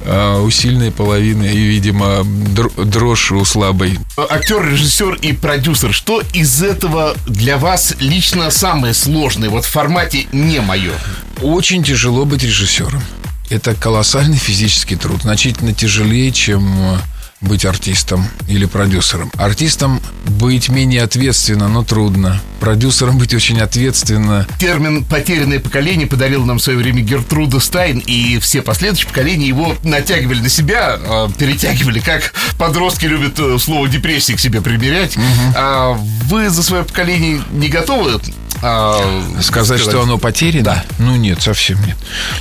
э, 0.04 0.40
у 0.40 0.50
сильной 0.50 0.90
половины 0.90 1.44
и, 1.44 1.58
видимо, 1.58 2.24
дрожь 2.24 3.30
у 3.30 3.44
слабой. 3.44 3.98
Актер, 4.16 4.68
режиссер 4.68 5.14
и 5.14 5.32
продюсер. 5.32 5.92
Что 5.92 6.22
из 6.34 6.60
этого 6.60 7.14
для 7.26 7.56
вас 7.56 7.94
лично 8.00 8.50
самое 8.50 8.94
сложное? 8.94 9.48
Вот 9.48 9.64
в 9.64 9.70
формате 9.70 10.26
не 10.32 10.60
мое. 10.60 10.92
Очень 11.40 11.84
тяжело 11.84 12.24
быть 12.24 12.42
режиссером. 12.42 13.02
Это 13.50 13.74
колоссальный 13.74 14.36
физический 14.36 14.94
труд, 14.94 15.22
значительно 15.22 15.74
тяжелее, 15.74 16.30
чем 16.30 16.72
э, 16.78 16.98
быть 17.40 17.64
артистом 17.64 18.28
или 18.46 18.64
продюсером. 18.64 19.32
Артистом 19.36 20.00
быть 20.26 20.68
менее 20.68 21.02
ответственно, 21.02 21.66
но 21.66 21.82
трудно. 21.82 22.40
Продюсером 22.60 23.18
быть 23.18 23.34
очень 23.34 23.60
ответственно. 23.60 24.46
Термин 24.60 25.04
«потерянное 25.04 25.58
поколение» 25.58 26.06
подарил 26.06 26.44
нам 26.44 26.58
в 26.58 26.62
свое 26.62 26.78
время 26.78 27.00
Гертруда 27.00 27.58
Стайн, 27.58 27.98
и 27.98 28.38
все 28.38 28.62
последующие 28.62 29.08
поколения 29.08 29.48
его 29.48 29.74
натягивали 29.82 30.40
на 30.40 30.48
себя, 30.48 30.96
а, 31.02 31.28
перетягивали, 31.30 31.98
как 31.98 32.32
подростки 32.58 33.06
любят 33.06 33.38
э, 33.38 33.58
слово 33.58 33.88
«депрессия» 33.88 34.36
к 34.36 34.40
себе 34.40 34.60
примерять. 34.60 35.16
Угу. 35.16 35.24
А 35.56 35.98
вы 36.26 36.50
за 36.50 36.62
свое 36.62 36.84
поколение 36.84 37.42
не 37.50 37.68
готовы 37.68 38.20
а, 38.62 39.22
сказать, 39.40 39.80
что 39.80 40.02
оно 40.02 40.18
потеряно? 40.18 40.64
Да. 40.64 40.84
Ну 40.98 41.16
нет, 41.16 41.40
совсем 41.42 41.78
нет. 41.84 41.96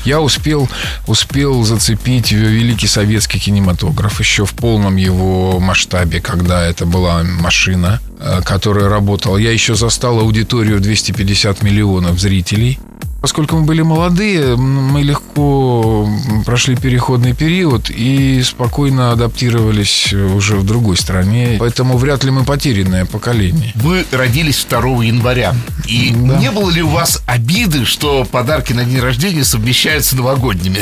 Я 0.06 0.22
успел, 0.22 0.70
успел 1.08 1.64
зацепить 1.64 2.32
великий 2.32 2.88
советский 2.88 3.40
кинематограф 3.40 4.20
еще 4.20 4.46
в 4.46 4.54
полном 4.54 4.96
его 4.96 5.60
масштабе, 5.60 6.20
когда 6.22 6.66
это 6.66 6.86
была 6.86 7.24
машина, 7.24 8.02
э, 8.20 8.42
которая 8.44 8.90
работала. 8.90 9.38
Я 9.38 9.52
еще 9.52 9.76
застал 9.76 10.20
аудиторию 10.20 10.80
250 10.80 11.62
миллионов 11.62 12.20
зрителей. 12.20 12.80
Поскольку 13.22 13.58
мы 13.58 13.64
были 13.64 13.82
молодые, 13.82 14.56
мы 14.56 15.02
легко 15.02 16.10
прошли 16.46 16.76
переходный 16.78 17.34
период 17.34 17.90
и 17.90 18.42
спокойно 18.44 19.12
адаптировались 19.12 20.14
уже 20.14 20.56
в 20.56 20.66
другой 20.66 20.96
стране. 20.96 21.58
Поэтому 21.60 21.98
вряд 21.98 22.24
ли 22.24 22.32
мы 22.32 22.46
потерянное 22.46 23.06
поколение. 23.06 23.74
Вы 23.76 24.06
родились 24.12 24.66
2 24.70 25.04
января. 25.04 25.54
И 25.86 26.14
да. 26.16 26.38
не 26.38 26.50
было 26.52 26.70
ли 26.70 26.82
у 26.82 26.90
вас 26.90 27.22
обиды, 27.26 27.84
что 27.84 28.24
подарки 28.24 28.72
на 28.72 28.86
день 28.86 29.00
рождения 29.00 29.44
совмещаются 29.44 30.16
новогодними? 30.16 30.80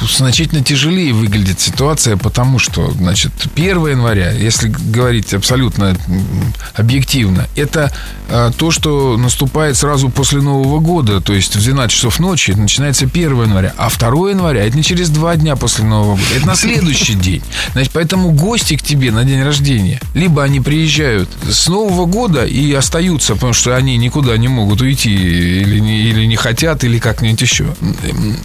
Значительно 0.00 0.64
тяжелее 0.64 1.12
выглядит 1.12 1.60
ситуация, 1.60 2.16
потому 2.16 2.58
что, 2.58 2.90
значит, 2.92 3.32
1 3.54 3.86
января, 3.86 4.30
если 4.30 4.68
говорить 4.68 5.34
абсолютно 5.34 5.96
объективно, 6.74 7.46
это 7.54 7.92
а, 8.30 8.50
то, 8.52 8.70
что 8.70 9.16
наступает 9.16 9.76
сразу 9.76 10.08
после 10.08 10.40
Нового 10.40 10.78
года 10.78 11.17
то 11.20 11.32
есть 11.32 11.56
в 11.56 11.62
12 11.62 11.94
часов 11.94 12.20
ночи, 12.20 12.52
начинается 12.52 13.04
1 13.04 13.42
января, 13.42 13.74
а 13.76 13.90
2 13.90 14.30
января 14.30 14.64
это 14.64 14.76
не 14.76 14.82
через 14.82 15.10
два 15.10 15.36
дня 15.36 15.56
после 15.56 15.84
Нового 15.84 16.12
года, 16.12 16.26
это 16.36 16.46
на 16.46 16.56
следующий 16.56 17.14
день. 17.14 17.42
Значит, 17.72 17.92
поэтому 17.92 18.30
гости 18.32 18.76
к 18.76 18.82
тебе 18.82 19.10
на 19.10 19.24
день 19.24 19.42
рождения, 19.42 20.00
либо 20.14 20.42
они 20.42 20.60
приезжают 20.60 21.28
с 21.48 21.68
Нового 21.68 22.06
года 22.06 22.44
и 22.44 22.72
остаются, 22.72 23.34
потому 23.34 23.52
что 23.52 23.76
они 23.76 23.96
никуда 23.96 24.36
не 24.36 24.48
могут 24.48 24.80
уйти 24.80 25.12
или 25.12 25.78
не, 25.78 26.02
или 26.02 26.24
не 26.26 26.36
хотят, 26.36 26.84
или 26.84 26.98
как-нибудь 26.98 27.40
еще. 27.40 27.74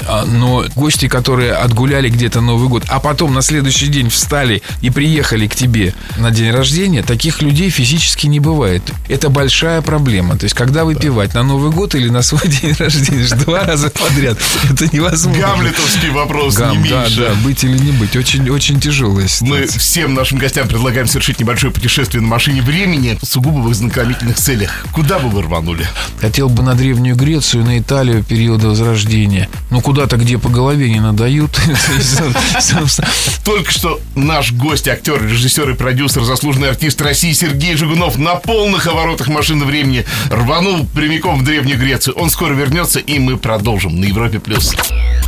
А, 0.07 0.25
но 0.25 0.65
гости, 0.75 1.07
которые 1.07 1.53
отгуляли 1.53 2.09
где-то 2.09 2.41
Новый 2.41 2.69
год, 2.69 2.83
а 2.87 2.99
потом 2.99 3.33
на 3.33 3.41
следующий 3.41 3.87
день 3.87 4.09
встали 4.09 4.61
и 4.81 4.89
приехали 4.89 5.47
к 5.47 5.55
тебе 5.55 5.93
на 6.17 6.31
день 6.31 6.51
рождения, 6.51 7.03
таких 7.03 7.41
людей 7.41 7.69
физически 7.69 8.27
не 8.27 8.39
бывает. 8.39 8.83
Это 9.09 9.29
большая 9.29 9.81
проблема. 9.81 10.37
То 10.37 10.45
есть, 10.45 10.55
когда 10.55 10.85
выпивать 10.85 11.33
на 11.33 11.43
Новый 11.43 11.71
год 11.71 11.95
или 11.95 12.09
на 12.09 12.21
свой 12.21 12.41
день 12.45 12.62
день 12.63 12.75
рождения 12.77 13.27
два 13.45 13.63
раза 13.63 13.89
подряд. 13.89 14.37
Это 14.71 14.87
невозможно. 14.95 15.41
Гамлетовский 15.41 16.09
вопрос, 16.09 16.55
Гам, 16.55 16.71
не 16.71 16.89
меньше. 16.89 17.17
Да, 17.17 17.29
да, 17.29 17.33
быть 17.43 17.63
или 17.63 17.77
не 17.77 17.91
быть. 17.91 18.15
Очень, 18.15 18.49
очень 18.49 18.79
тяжелая 18.79 19.27
ситуация. 19.27 19.61
Мы 19.61 19.67
всем 19.67 20.13
нашим 20.13 20.37
гостям 20.37 20.67
предлагаем 20.67 21.07
совершить 21.07 21.39
небольшое 21.39 21.73
путешествие 21.73 22.21
на 22.21 22.27
машине 22.27 22.61
времени 22.61 23.17
сугубо 23.21 23.59
в 23.59 23.69
ознакомительных 23.69 24.37
целях. 24.37 24.85
Куда 24.93 25.19
бы 25.19 25.29
вы 25.29 25.41
рванули? 25.41 25.85
Хотел 26.21 26.49
бы 26.49 26.63
на 26.63 26.73
Древнюю 26.75 27.15
Грецию, 27.15 27.65
на 27.65 27.79
Италию 27.79 28.23
периода 28.23 28.69
Возрождения. 28.69 29.49
Ну, 29.69 29.81
куда-то, 29.81 30.17
где 30.17 30.37
по 30.37 30.49
голове 30.49 30.89
не 30.89 31.01
надают. 31.01 31.59
Только 33.45 33.71
что 33.71 33.99
наш 34.15 34.53
гость, 34.53 34.87
актер, 34.87 35.21
режиссер 35.21 35.69
и 35.71 35.73
продюсер, 35.73 36.23
заслуженный 36.23 36.69
артист 36.69 37.01
России 37.01 37.33
Сергей 37.33 37.75
Жигунов 37.75 38.17
на 38.17 38.35
полных 38.35 38.87
оборотах 38.87 39.27
машины 39.27 39.65
времени 39.65 40.05
рванул 40.29 40.85
прямиком 40.93 41.39
в 41.39 41.43
Древнюю 41.43 41.77
Грецию. 41.77 42.15
Он 42.15 42.29
скоро 42.29 42.52
вернется, 42.55 42.99
и 42.99 43.19
мы 43.19 43.37
продолжим 43.37 43.99
на 43.99 44.05
Европе+. 44.05 44.39
плюс. 44.39 44.73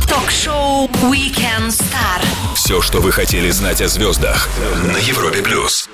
Ток-шоу 0.08 0.88
Weekend 1.10 1.68
Star. 1.68 2.22
Все, 2.54 2.80
что 2.80 3.00
вы 3.00 3.12
хотели 3.12 3.50
знать 3.50 3.80
о 3.80 3.88
звездах 3.88 4.48
на 4.84 4.96
Европе+. 4.98 5.42
плюс. 5.42 5.88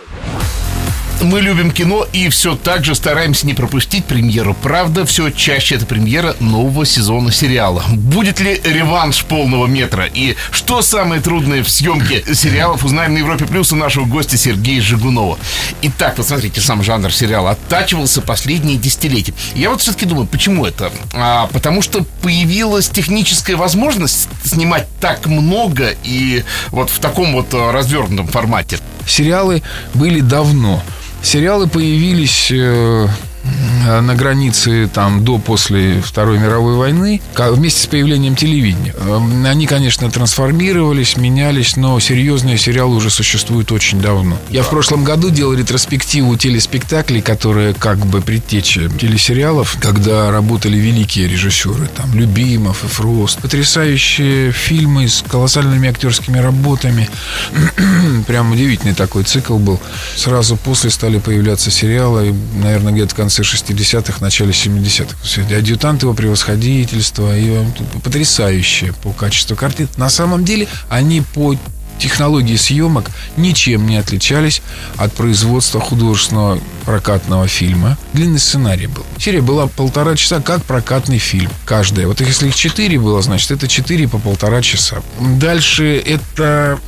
Мы 1.22 1.40
любим 1.40 1.70
кино 1.70 2.04
и 2.12 2.28
все 2.28 2.56
так 2.56 2.84
же 2.84 2.96
стараемся 2.96 3.46
не 3.46 3.54
пропустить 3.54 4.04
премьеру. 4.04 4.54
Правда, 4.60 5.06
все 5.06 5.30
чаще 5.30 5.76
это 5.76 5.86
премьера 5.86 6.34
нового 6.40 6.84
сезона 6.84 7.30
сериала. 7.30 7.84
Будет 7.90 8.40
ли 8.40 8.60
реванш 8.64 9.24
полного 9.24 9.66
метра? 9.66 10.06
И 10.12 10.34
что 10.50 10.82
самое 10.82 11.20
трудное 11.20 11.62
в 11.62 11.68
съемке 11.68 12.24
сериалов, 12.34 12.84
узнаем 12.84 13.14
на 13.14 13.18
Европе 13.18 13.46
Плюс 13.46 13.72
у 13.72 13.76
нашего 13.76 14.04
гостя 14.04 14.36
Сергея 14.36 14.82
Жигунова. 14.82 15.38
Итак, 15.82 16.14
вот 16.16 16.26
смотрите, 16.26 16.60
сам 16.60 16.82
жанр 16.82 17.12
сериала 17.12 17.52
оттачивался 17.52 18.20
последние 18.20 18.76
десятилетия. 18.76 19.32
Я 19.54 19.70
вот 19.70 19.80
все-таки 19.80 20.06
думаю, 20.06 20.26
почему 20.26 20.66
это? 20.66 20.90
А, 21.14 21.48
потому 21.52 21.82
что 21.82 22.04
появилась 22.22 22.88
техническая 22.88 23.56
возможность 23.56 24.28
снимать 24.44 24.88
так 25.00 25.26
много 25.26 25.94
и 26.02 26.42
вот 26.70 26.90
в 26.90 26.98
таком 26.98 27.32
вот 27.32 27.54
развернутом 27.54 28.26
формате. 28.26 28.80
Сериалы 29.06 29.62
были 29.94 30.18
давно. 30.18 30.82
Сериалы 31.22 31.68
появились 31.68 32.50
э, 32.50 33.06
на 33.44 34.14
границе 34.14 34.88
там 34.92 35.24
до 35.24 35.38
после 35.38 36.00
Второй 36.00 36.38
мировой 36.38 36.76
войны, 36.76 37.20
вместе 37.36 37.82
с 37.82 37.86
появлением 37.86 38.36
телевидения. 38.36 38.94
Эм, 38.98 39.44
они, 39.44 39.66
конечно, 39.66 40.10
трансформировались, 40.10 41.16
менялись, 41.16 41.76
но 41.76 41.98
серьезные 42.00 42.58
сериалы 42.58 42.96
уже 42.96 43.10
существуют 43.10 43.72
очень 43.72 44.00
давно. 44.00 44.38
Я 44.50 44.62
в 44.62 44.70
прошлом 44.70 45.04
году 45.04 45.30
делал 45.30 45.54
ретроспективу 45.54 46.36
телеспектаклей, 46.36 47.20
которые 47.20 47.74
как 47.74 47.98
бы 47.98 48.20
предтеча 48.20 48.88
телесериалов, 48.88 49.76
когда 49.80 50.30
работали 50.30 50.76
великие 50.76 51.28
режиссеры, 51.28 51.88
там, 51.96 52.14
Любимов 52.14 52.84
и 52.84 52.88
Фрост. 52.88 53.40
Потрясающие 53.40 54.52
фильмы 54.52 55.08
с 55.08 55.24
колоссальными 55.28 55.88
актерскими 55.88 56.38
работами. 56.38 57.08
Прям 58.26 58.52
удивительный 58.52 58.94
такой 58.94 59.24
цикл 59.24 59.58
был. 59.58 59.80
Сразу 60.16 60.56
после 60.56 60.90
стали 60.90 61.18
появляться 61.18 61.70
сериалы, 61.70 62.34
наверное, 62.62 62.92
где-то 62.92 63.14
в 63.14 63.16
конце 63.32 63.42
конце 63.42 63.56
60-х, 63.56 64.20
начале 64.20 64.50
70-х. 64.50 65.56
Адъютант 65.56 66.02
его 66.02 66.12
превосходительства, 66.12 67.36
и 67.38 67.64
потрясающие 68.04 68.92
по 68.92 69.12
качеству 69.12 69.56
картин. 69.56 69.88
На 69.96 70.10
самом 70.10 70.44
деле, 70.44 70.68
они 70.90 71.22
по 71.22 71.56
технологии 72.02 72.56
съемок 72.56 73.10
ничем 73.36 73.86
не 73.86 73.96
отличались 73.96 74.62
от 74.96 75.12
производства 75.12 75.80
художественного 75.80 76.58
прокатного 76.84 77.46
фильма. 77.46 77.96
Длинный 78.12 78.40
сценарий 78.40 78.88
был. 78.88 79.04
Серия 79.18 79.40
была 79.40 79.68
полтора 79.68 80.16
часа, 80.16 80.40
как 80.40 80.64
прокатный 80.64 81.18
фильм. 81.18 81.50
Каждая. 81.64 82.06
Вот 82.08 82.20
если 82.20 82.48
их 82.48 82.56
четыре 82.56 82.98
было, 82.98 83.22
значит, 83.22 83.52
это 83.52 83.68
четыре 83.68 84.08
по 84.08 84.18
полтора 84.18 84.62
часа. 84.62 85.02
Дальше 85.20 86.02
это 86.04 86.80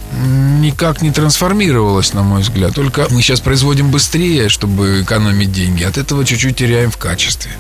никак 0.59 1.01
не 1.01 1.13
трансформировалось, 1.13 2.13
на 2.13 2.23
мой 2.23 2.43
взгляд. 2.43 2.75
Только 2.75 3.07
мы 3.11 3.23
сейчас 3.23 3.41
производим 3.41 3.91
быстрее, 3.91 4.49
чтобы 4.49 5.03
экономить 5.03 5.53
деньги. 5.53 5.85
От 5.85 5.97
этого 5.97 6.25
чуть-чуть 6.25 6.57
теряем 6.57 6.91
в 6.91 6.97
качестве. 6.97 7.53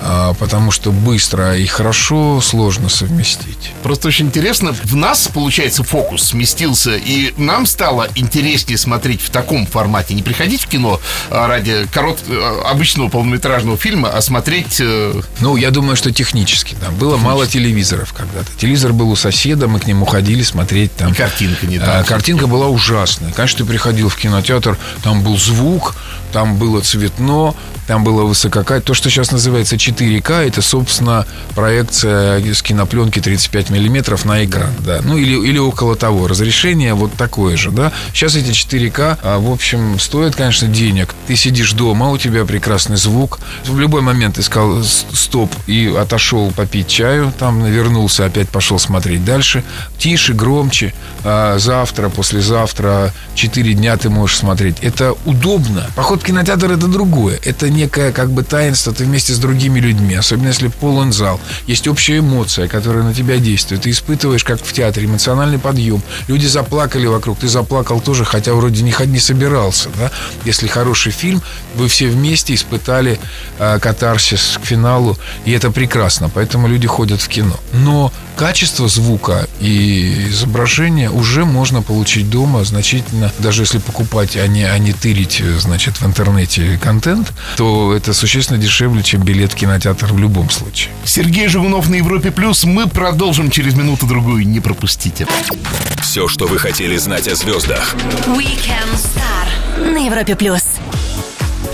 А, 0.00 0.34
потому 0.34 0.70
что 0.70 0.90
быстро 0.90 1.56
и 1.56 1.66
хорошо 1.66 2.40
сложно 2.40 2.88
совместить. 2.88 3.72
Просто 3.82 4.08
очень 4.08 4.26
интересно, 4.26 4.74
в 4.84 4.96
нас, 4.96 5.28
получается, 5.32 5.84
фокус 5.84 6.24
сместился, 6.24 6.93
и 6.96 7.34
нам 7.36 7.66
стало 7.66 8.08
интереснее 8.14 8.78
смотреть 8.78 9.20
в 9.20 9.30
таком 9.30 9.66
формате. 9.66 10.14
Не 10.14 10.22
приходить 10.22 10.62
в 10.62 10.66
кино 10.68 11.00
а, 11.30 11.46
ради 11.46 11.86
корот... 11.92 12.20
Э, 12.28 12.62
обычного 12.66 13.08
полнометражного 13.08 13.76
фильма, 13.76 14.08
а 14.08 14.20
смотреть... 14.20 14.80
Э, 14.80 15.20
ну, 15.40 15.56
я 15.56 15.70
думаю, 15.70 15.96
что 15.96 16.12
технически, 16.12 16.76
да. 16.80 16.90
Было 16.90 17.12
технически. 17.12 17.24
мало 17.24 17.46
телевизоров 17.46 18.12
когда-то. 18.12 18.46
Телевизор 18.56 18.92
был 18.92 19.10
у 19.10 19.16
соседа, 19.16 19.68
мы 19.68 19.80
к 19.80 19.86
нему 19.86 20.04
ходили 20.04 20.42
смотреть 20.42 20.94
там. 20.96 21.12
И 21.12 21.14
картинка 21.14 21.66
не. 21.66 21.78
А, 21.78 22.04
картинка 22.04 22.46
была 22.46 22.68
ужасная. 22.68 23.32
Конечно, 23.32 23.58
ты 23.58 23.64
приходил 23.64 24.08
в 24.08 24.16
кинотеатр, 24.16 24.78
там 25.02 25.22
был 25.22 25.38
звук, 25.38 25.94
там 26.32 26.56
было 26.56 26.80
цветно, 26.80 27.54
там 27.86 28.04
было 28.04 28.24
высококачественное. 28.24 28.80
То, 28.84 28.94
что 28.94 29.10
сейчас 29.10 29.30
называется 29.30 29.76
4К, 29.76 30.46
это, 30.46 30.62
собственно, 30.62 31.26
проекция 31.54 32.40
с 32.40 32.62
кинопленки 32.62 33.20
35 33.20 33.70
миллиметров 33.70 34.24
на 34.24 34.44
экран, 34.44 34.72
да. 34.80 35.00
Ну, 35.02 35.16
или, 35.16 35.36
или 35.46 35.58
около 35.58 35.96
того. 35.96 36.28
Разрешение 36.28 36.94
вот 36.94 37.12
такое 37.14 37.56
же, 37.56 37.70
да. 37.70 37.92
Сейчас 38.12 38.36
эти 38.36 38.50
4К, 38.50 39.18
а, 39.22 39.38
в 39.38 39.50
общем, 39.50 39.98
стоят, 39.98 40.34
конечно, 40.34 40.68
денег. 40.68 41.14
Ты 41.26 41.36
сидишь 41.36 41.72
дома, 41.72 42.10
у 42.10 42.18
тебя 42.18 42.44
прекрасный 42.44 42.96
звук. 42.96 43.38
В 43.64 43.78
любой 43.78 44.02
момент 44.02 44.36
ты 44.36 44.42
сказал 44.42 44.82
стоп 44.82 45.52
и 45.66 45.94
отошел 45.96 46.50
попить 46.50 46.88
чаю, 46.88 47.32
там 47.38 47.64
вернулся, 47.64 48.24
опять 48.24 48.48
пошел 48.48 48.78
смотреть 48.78 49.24
дальше. 49.24 49.64
Тише, 49.98 50.34
громче. 50.34 50.94
А 51.24 51.58
завтра, 51.58 52.08
послезавтра, 52.08 53.12
4 53.34 53.74
дня 53.74 53.96
ты 53.96 54.10
можешь 54.10 54.36
смотреть. 54.36 54.76
Это 54.82 55.14
удобно. 55.24 55.86
Поход 55.94 56.22
в 56.22 56.24
кинотеатр 56.24 56.72
это 56.72 56.86
другое. 56.86 57.38
Это 57.44 57.70
некое 57.74 58.12
как 58.12 58.30
бы 58.30 58.42
таинство, 58.42 58.92
ты 58.92 59.04
вместе 59.04 59.34
с 59.34 59.38
другими 59.38 59.80
людьми, 59.80 60.14
особенно 60.14 60.48
если 60.48 60.68
полон 60.68 61.12
зал. 61.12 61.40
Есть 61.66 61.88
общая 61.88 62.18
эмоция, 62.18 62.68
которая 62.68 63.02
на 63.02 63.14
тебя 63.14 63.38
действует. 63.38 63.82
Ты 63.82 63.90
испытываешь, 63.90 64.44
как 64.44 64.64
в 64.64 64.72
театре, 64.72 65.06
эмоциональный 65.06 65.58
подъем. 65.58 66.02
Люди 66.28 66.46
заплакали 66.46 67.06
вокруг, 67.06 67.38
ты 67.38 67.48
заплакал 67.48 68.00
тоже, 68.00 68.24
хотя 68.24 68.54
вроде 68.54 68.82
не, 68.82 68.94
не 69.06 69.18
собирался. 69.18 69.90
Да? 69.98 70.10
Если 70.44 70.66
хороший 70.66 71.12
фильм, 71.12 71.42
вы 71.74 71.88
все 71.88 72.08
вместе 72.08 72.54
испытали 72.54 73.18
э, 73.58 73.78
катарсис 73.80 74.58
к 74.62 74.66
финалу, 74.66 75.18
и 75.44 75.52
это 75.52 75.70
прекрасно. 75.70 76.30
Поэтому 76.32 76.68
люди 76.68 76.86
ходят 76.86 77.20
в 77.20 77.28
кино. 77.28 77.58
Но 77.72 78.12
качество 78.36 78.88
звука 78.88 79.48
и 79.60 80.28
изображения 80.30 81.10
уже 81.10 81.44
можно 81.44 81.82
получить 81.82 82.30
дома 82.30 82.64
значительно, 82.64 83.32
даже 83.38 83.62
если 83.62 83.78
покупать, 83.78 84.36
а 84.36 84.46
не, 84.46 84.64
а 84.64 84.78
не 84.78 84.92
тырить, 84.92 85.42
значит, 85.58 86.00
в 86.00 86.06
интернете 86.06 86.78
контент, 86.82 87.32
то 87.56 87.63
это 87.92 88.12
существенно 88.12 88.58
дешевле, 88.58 89.02
чем 89.02 89.22
билет 89.22 89.52
в 89.52 89.56
кинотеатр 89.56 90.12
в 90.12 90.18
любом 90.18 90.50
случае. 90.50 90.92
Сергей 91.04 91.48
Жигунов 91.48 91.88
на 91.88 91.96
Европе 91.96 92.30
Плюс. 92.30 92.64
Мы 92.64 92.86
продолжим 92.88 93.50
через 93.50 93.74
минуту-другую. 93.74 94.46
Не 94.46 94.60
пропустите. 94.60 95.26
Все, 96.00 96.28
что 96.28 96.46
вы 96.46 96.58
хотели 96.58 96.96
знать 96.96 97.28
о 97.28 97.34
звездах. 97.34 97.94
Weekend 98.26 98.94
Star 98.94 99.92
на 99.92 100.06
Европе 100.06 100.36
Плюс. 100.36 100.63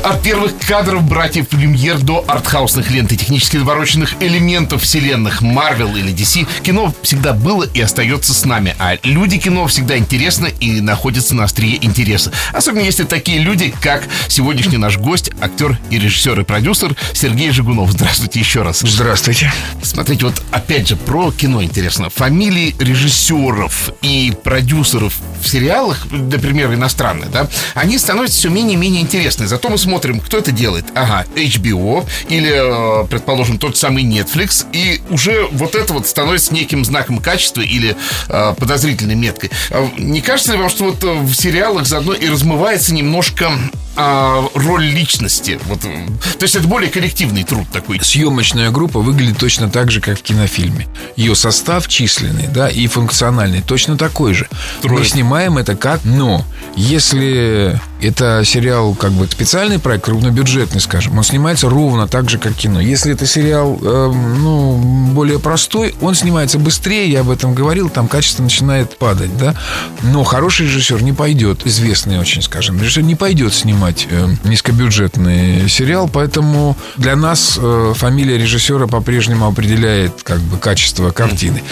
От 0.03 0.23
первых 0.23 0.53
кадров 0.67 1.03
братьев 1.03 1.53
Люмьер 1.53 1.99
до 1.99 2.25
артхаусных 2.27 2.91
лент 2.91 3.13
и 3.13 3.19
технически 3.19 3.59
навороченных 3.59 4.15
элементов 4.21 4.83
вселенных 4.83 5.43
Марвел 5.43 5.95
или 5.95 6.11
DC, 6.15 6.47
кино 6.63 6.95
всегда 7.03 7.35
было 7.35 7.65
и 7.65 7.81
остается 7.83 8.33
с 8.33 8.47
нами. 8.47 8.75
А 8.79 8.97
люди 9.03 9.37
кино 9.37 9.67
всегда 9.67 9.99
интересно 9.99 10.47
и 10.47 10.81
находятся 10.81 11.35
на 11.35 11.45
острие 11.45 11.85
интереса. 11.85 12.33
Особенно 12.55 12.85
если 12.85 13.05
такие 13.05 13.41
люди, 13.41 13.75
как 13.83 14.05
сегодняшний 14.29 14.79
наш 14.79 14.97
гость, 14.97 15.33
актер 15.39 15.79
и 15.91 15.99
режиссер 15.99 16.41
и 16.41 16.45
продюсер 16.45 16.97
Сергей 17.13 17.51
Жигунов. 17.51 17.91
Здравствуйте 17.93 18.41
еще 18.41 18.63
раз. 18.63 18.81
Здравствуйте. 18.81 19.53
Смотрите, 19.83 20.25
вот 20.25 20.43
опять 20.51 20.89
же 20.89 20.97
про 20.97 21.31
кино 21.31 21.63
интересно. 21.63 22.09
Фамилии 22.09 22.75
режиссеров 22.79 23.91
и 24.01 24.33
продюсеров 24.43 25.15
в 25.43 25.47
сериалах, 25.47 26.07
например, 26.11 26.73
иностранные, 26.73 27.29
да, 27.29 27.49
они 27.75 27.99
становятся 27.99 28.39
все 28.39 28.49
менее 28.49 28.75
и 28.75 28.77
менее 28.77 29.03
интересны. 29.03 29.47
Зато 29.47 29.69
мы 29.69 29.77
смотрим, 29.77 29.90
кто 29.99 30.39
это 30.39 30.53
делает. 30.53 30.87
Ага, 30.95 31.27
HBO 31.35 32.07
или, 32.29 33.03
э, 33.03 33.07
предположим, 33.07 33.59
тот 33.59 33.77
самый 33.77 34.05
Netflix. 34.05 34.67
И 34.73 35.01
уже 35.11 35.49
вот 35.53 35.75
это 35.75 35.93
вот 35.93 36.07
становится 36.07 36.55
неким 36.55 36.85
знаком 36.85 37.19
качества 37.19 37.61
или 37.61 37.97
э, 38.29 38.55
подозрительной 38.59 39.15
меткой. 39.15 39.51
А 39.71 39.89
не 39.99 40.21
кажется 40.21 40.53
ли 40.53 40.59
вам, 40.59 40.71
что 40.71 40.85
вот 40.85 41.03
э, 41.05 41.13
в 41.21 41.35
сериалах 41.35 41.87
заодно 41.87 42.15
и 42.15 42.29
размывается 42.29 42.95
немножко 42.95 43.51
а, 43.97 44.49
роль 44.55 44.85
личности. 44.85 45.59
Вот, 45.67 45.81
то 45.81 46.43
есть 46.43 46.55
это 46.55 46.67
более 46.67 46.91
коллективный 46.91 47.45
труд 47.45 47.67
такой. 47.73 48.01
Съемочная 48.01 48.71
группа 48.71 49.01
выглядит 49.01 49.39
точно 49.39 49.69
так 49.69 49.91
же, 49.91 50.01
как 50.01 50.19
в 50.19 50.23
кинофильме. 50.23 50.87
Ее 51.17 51.35
состав 51.35 51.89
численный, 51.89 52.47
да, 52.47 52.69
и 52.69 52.87
функциональный 52.87 53.63
точно 53.63 53.99
такой 53.99 54.35
же. 54.35 54.49
Трое. 54.81 55.01
Мы 55.01 55.05
снимаем 55.05 55.59
это 55.59 55.77
как, 55.77 56.05
но 56.05 56.45
если 56.77 57.81
это 58.03 58.43
сериал 58.45 58.95
как 58.95 59.13
бы 59.13 59.27
специальный 59.27 59.79
проект, 59.79 60.05
крупнобюджетный, 60.05 60.81
скажем, 60.81 61.17
он 61.19 61.25
снимается 61.25 61.69
ровно 61.69 62.09
так 62.09 62.29
же, 62.31 62.39
как 62.39 62.55
кино. 62.55 62.81
Если 62.81 63.13
это 63.13 63.27
сериал, 63.27 63.79
э, 63.83 64.13
ну, 64.39 64.77
более 65.13 65.39
простой, 65.39 65.95
он 66.01 66.15
снимается 66.15 66.59
быстрее, 66.59 67.11
я 67.11 67.21
об 67.21 67.31
этом 67.31 67.55
говорил, 67.55 67.89
там 67.89 68.09
качество 68.09 68.43
начинает 68.43 68.97
падать, 68.97 69.37
да. 69.37 69.55
Но 70.03 70.25
хороший 70.25 70.67
режиссер 70.67 71.03
не 71.03 71.13
пойдет, 71.13 71.67
известный 71.67 72.19
очень, 72.19 72.43
скажем, 72.43 72.81
режиссер 72.81 73.03
не 73.03 73.15
пойдет 73.15 73.55
снимать 73.55 74.07
э, 74.11 74.29
низкобюджетный 74.45 75.69
сериал, 75.69 76.09
поэтому 76.13 76.77
для 76.97 77.17
нас 77.17 77.59
э, 77.61 77.93
фамилия 77.97 78.39
режиссера 78.39 78.87
по-прежнему 78.87 79.47
определяет 79.47 80.23
как 80.23 80.39
бы 80.41 80.59
качество 80.59 81.11
картины. 81.11 81.63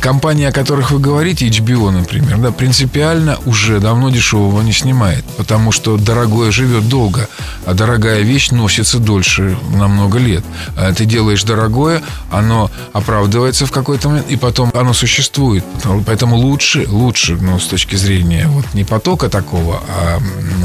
Компания, 0.00 0.48
о 0.48 0.52
которых 0.52 0.90
вы 0.90 0.98
говорите, 0.98 1.46
HBO, 1.46 1.90
например, 1.90 2.38
да, 2.38 2.50
принципиально 2.50 3.38
уже 3.46 3.80
давно 3.80 4.10
дешевого 4.10 4.62
не 4.62 4.72
снимает, 4.72 5.24
потому 5.36 5.61
потому 5.62 5.70
что 5.70 5.96
дорогое 5.96 6.50
живет 6.50 6.88
долго, 6.88 7.28
а 7.66 7.72
дорогая 7.72 8.22
вещь 8.22 8.50
носится 8.50 8.98
дольше 8.98 9.56
на 9.70 9.86
много 9.86 10.18
лет. 10.18 10.42
А 10.76 10.92
ты 10.92 11.04
делаешь 11.04 11.44
дорогое, 11.44 12.02
оно 12.32 12.68
оправдывается 12.92 13.64
в 13.64 13.70
какой-то 13.70 14.08
момент, 14.08 14.26
и 14.28 14.36
потом 14.36 14.72
оно 14.74 14.92
существует. 14.92 15.64
Поэтому 16.04 16.34
лучше, 16.34 16.84
лучше, 16.88 17.36
ну, 17.40 17.60
с 17.60 17.66
точки 17.66 17.94
зрения 17.94 18.48
вот 18.48 18.64
не 18.74 18.82
потока 18.82 19.28
такого, 19.28 19.80
а 19.88 20.18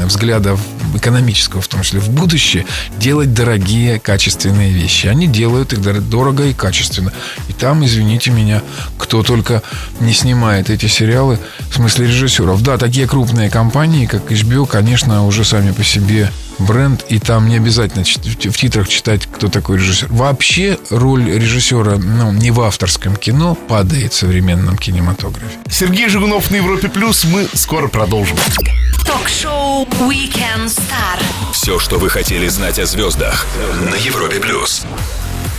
взгляда 0.04 0.58
экономического, 0.96 1.60
в 1.60 1.68
том 1.68 1.82
числе 1.82 2.00
в 2.00 2.08
будущее, 2.08 2.66
делать 2.98 3.32
дорогие, 3.32 4.00
качественные 4.00 4.72
вещи. 4.72 5.06
Они 5.06 5.28
делают 5.28 5.72
их 5.72 6.08
дорого 6.08 6.44
и 6.46 6.54
качественно. 6.54 7.12
И 7.46 7.52
там, 7.52 7.84
извините 7.84 8.32
меня, 8.32 8.62
кто 8.98 9.22
только 9.22 9.62
не 10.00 10.12
снимает 10.12 10.70
эти 10.70 10.86
сериалы, 10.86 11.38
в 11.70 11.76
смысле 11.76 12.08
режиссеров. 12.08 12.62
Да, 12.62 12.78
такие 12.78 13.06
крупные 13.06 13.48
компании, 13.48 14.06
как 14.06 14.32
HBO, 14.32 14.66
конечно, 14.88 15.26
уже 15.26 15.44
сами 15.44 15.72
по 15.72 15.84
себе 15.84 16.32
бренд, 16.58 17.04
и 17.10 17.18
там 17.18 17.46
не 17.46 17.56
обязательно 17.56 18.06
в 18.06 18.56
титрах 18.56 18.88
читать, 18.88 19.26
кто 19.26 19.48
такой 19.48 19.76
режиссер. 19.76 20.06
Вообще 20.10 20.78
роль 20.88 21.30
режиссера 21.30 21.98
ну, 21.98 22.32
не 22.32 22.50
в 22.50 22.62
авторском 22.62 23.14
кино 23.14 23.54
падает 23.54 24.14
в 24.14 24.16
современном 24.16 24.78
кинематографе. 24.78 25.58
Сергей 25.70 26.08
Жигунов 26.08 26.50
на 26.50 26.56
Европе 26.56 26.88
Плюс. 26.88 27.24
Мы 27.24 27.46
скоро 27.52 27.88
продолжим. 27.88 28.38
Ток-шоу 29.04 29.84
Weekend 30.08 30.68
Star. 30.68 31.20
Все, 31.52 31.78
что 31.78 31.98
вы 31.98 32.08
хотели 32.08 32.48
знать 32.48 32.78
о 32.78 32.86
звездах 32.86 33.46
на 33.82 33.94
Европе 33.96 34.40
Плюс. 34.40 34.86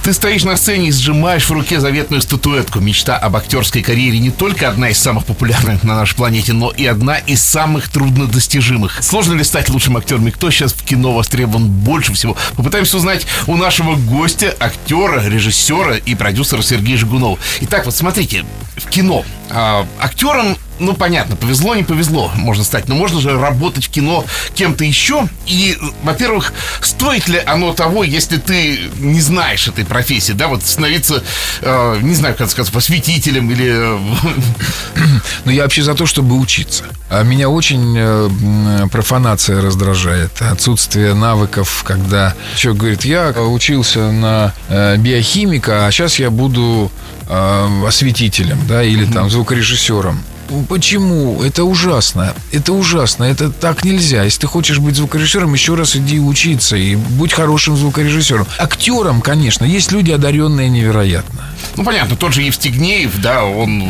Ты 0.04 0.14
стоишь 0.14 0.44
на 0.44 0.56
сцене 0.56 0.90
и 0.90 0.92
сжимаешь 0.92 1.46
в 1.46 1.52
руке 1.52 1.80
заветную 1.80 2.22
статуэтку. 2.22 2.80
Мечта 2.80 3.18
об 3.18 3.36
актерской 3.36 3.82
карьере 3.82 4.20
не 4.20 4.32
только 4.32 4.68
одна 4.70 4.90
из 4.90 4.98
самых 4.98 5.26
популярных 5.26 5.84
на 5.84 5.96
нашей 5.96 6.16
планете, 6.16 6.54
но 6.54 6.72
и 6.72 6.86
одна 6.86 7.18
из 7.18 7.44
самых 7.44 7.90
труднодостижимых. 7.90 9.04
Сложно 9.04 9.34
ли 9.34 9.44
стать 9.44 9.70
лучшим 9.70 9.98
актером 9.98 10.28
и 10.28 10.32
кто 10.32 10.50
сейчас 10.50 10.74
в 10.74 10.84
кино 10.84 11.14
востребован 11.14 11.68
больше 11.68 12.14
всего? 12.14 12.36
Попытаемся 12.56 12.98
узнать 12.98 13.28
у 13.48 13.56
нашего 13.56 13.96
гостя, 13.96 14.56
актера, 14.60 15.28
режиссера 15.28 15.98
и 15.98 16.16
продюсера 16.16 16.62
Сергея 16.62 16.98
Жигунова. 16.98 17.38
Итак, 17.62 17.86
вот 17.86 17.96
смотрите, 17.96 18.46
в 18.78 18.90
кино 18.90 19.26
А, 19.50 19.86
актером 20.00 20.58
ну, 20.80 20.94
понятно, 20.94 21.36
повезло, 21.36 21.76
не 21.76 21.84
повезло, 21.84 22.32
можно 22.36 22.64
стать. 22.64 22.88
Но 22.88 22.96
можно 22.96 23.20
же 23.20 23.38
работать 23.38 23.86
в 23.86 23.90
кино 23.90 24.26
кем-то 24.56 24.84
еще. 24.84 25.28
И, 25.46 25.78
во-первых, 26.04 26.54
стоит 26.82 27.28
ли 27.28 27.42
оно 27.46 27.74
того, 27.74 28.04
если 28.04 28.38
ты 28.38 28.80
не 28.98 29.20
знаешь 29.20 29.68
этой 29.68 29.86
профессии, 29.86 30.32
да, 30.32 30.48
вот 30.48 30.64
становиться, 30.64 31.24
э, 31.62 32.00
не 32.02 32.16
знаю, 32.16 32.36
как 32.36 32.50
сказать, 32.50 32.72
посвятителем 32.72 33.52
или... 33.52 34.00
Но 35.46 35.52
я 35.52 35.64
вообще 35.64 35.84
за 35.84 35.96
то, 35.96 36.06
чтобы 36.06 36.38
учиться. 36.38 36.86
А 37.10 37.24
меня 37.24 37.50
очень 37.50 37.96
э, 37.98 38.88
профанация 38.92 39.62
раздражает. 39.62 40.42
Отсутствие 40.42 41.14
навыков, 41.14 41.84
когда 41.86 42.34
человек 42.56 42.80
говорит, 42.80 43.06
я 43.06 43.32
учился 43.32 44.12
на 44.12 44.54
э, 44.70 44.96
биохимика, 44.98 45.86
а 45.86 45.92
сейчас 45.92 46.20
я 46.20 46.30
буду 46.30 46.90
э, 47.30 47.88
осветителем, 47.88 48.60
да, 48.68 48.84
или 48.84 49.06
там 49.06 49.30
звукорежиссером. 49.30 50.24
Почему? 50.68 51.42
Это 51.44 51.64
ужасно. 51.64 52.34
Это 52.52 52.74
ужасно. 52.74 53.24
Это 53.24 53.50
так 53.52 53.84
нельзя. 53.84 54.24
Если 54.24 54.42
ты 54.42 54.48
хочешь 54.48 54.80
быть 54.80 54.96
звукорежиссером, 54.96 55.54
еще 55.54 55.76
раз 55.76 55.96
иди 55.96 56.20
учиться 56.20 56.76
и 56.76 56.96
будь 56.96 57.34
хорошим 57.34 57.78
звукорежиссером. 57.78 58.48
Актером, 58.58 59.22
конечно, 59.22 59.66
есть 59.66 59.92
люди, 59.92 60.12
одаренные 60.12 60.70
невероятно. 60.70 61.46
Ну, 61.76 61.84
понятно, 61.84 62.16
тот 62.16 62.34
же 62.34 62.42
Евстигнеев, 62.42 63.22
да, 63.22 63.44
он, 63.46 63.84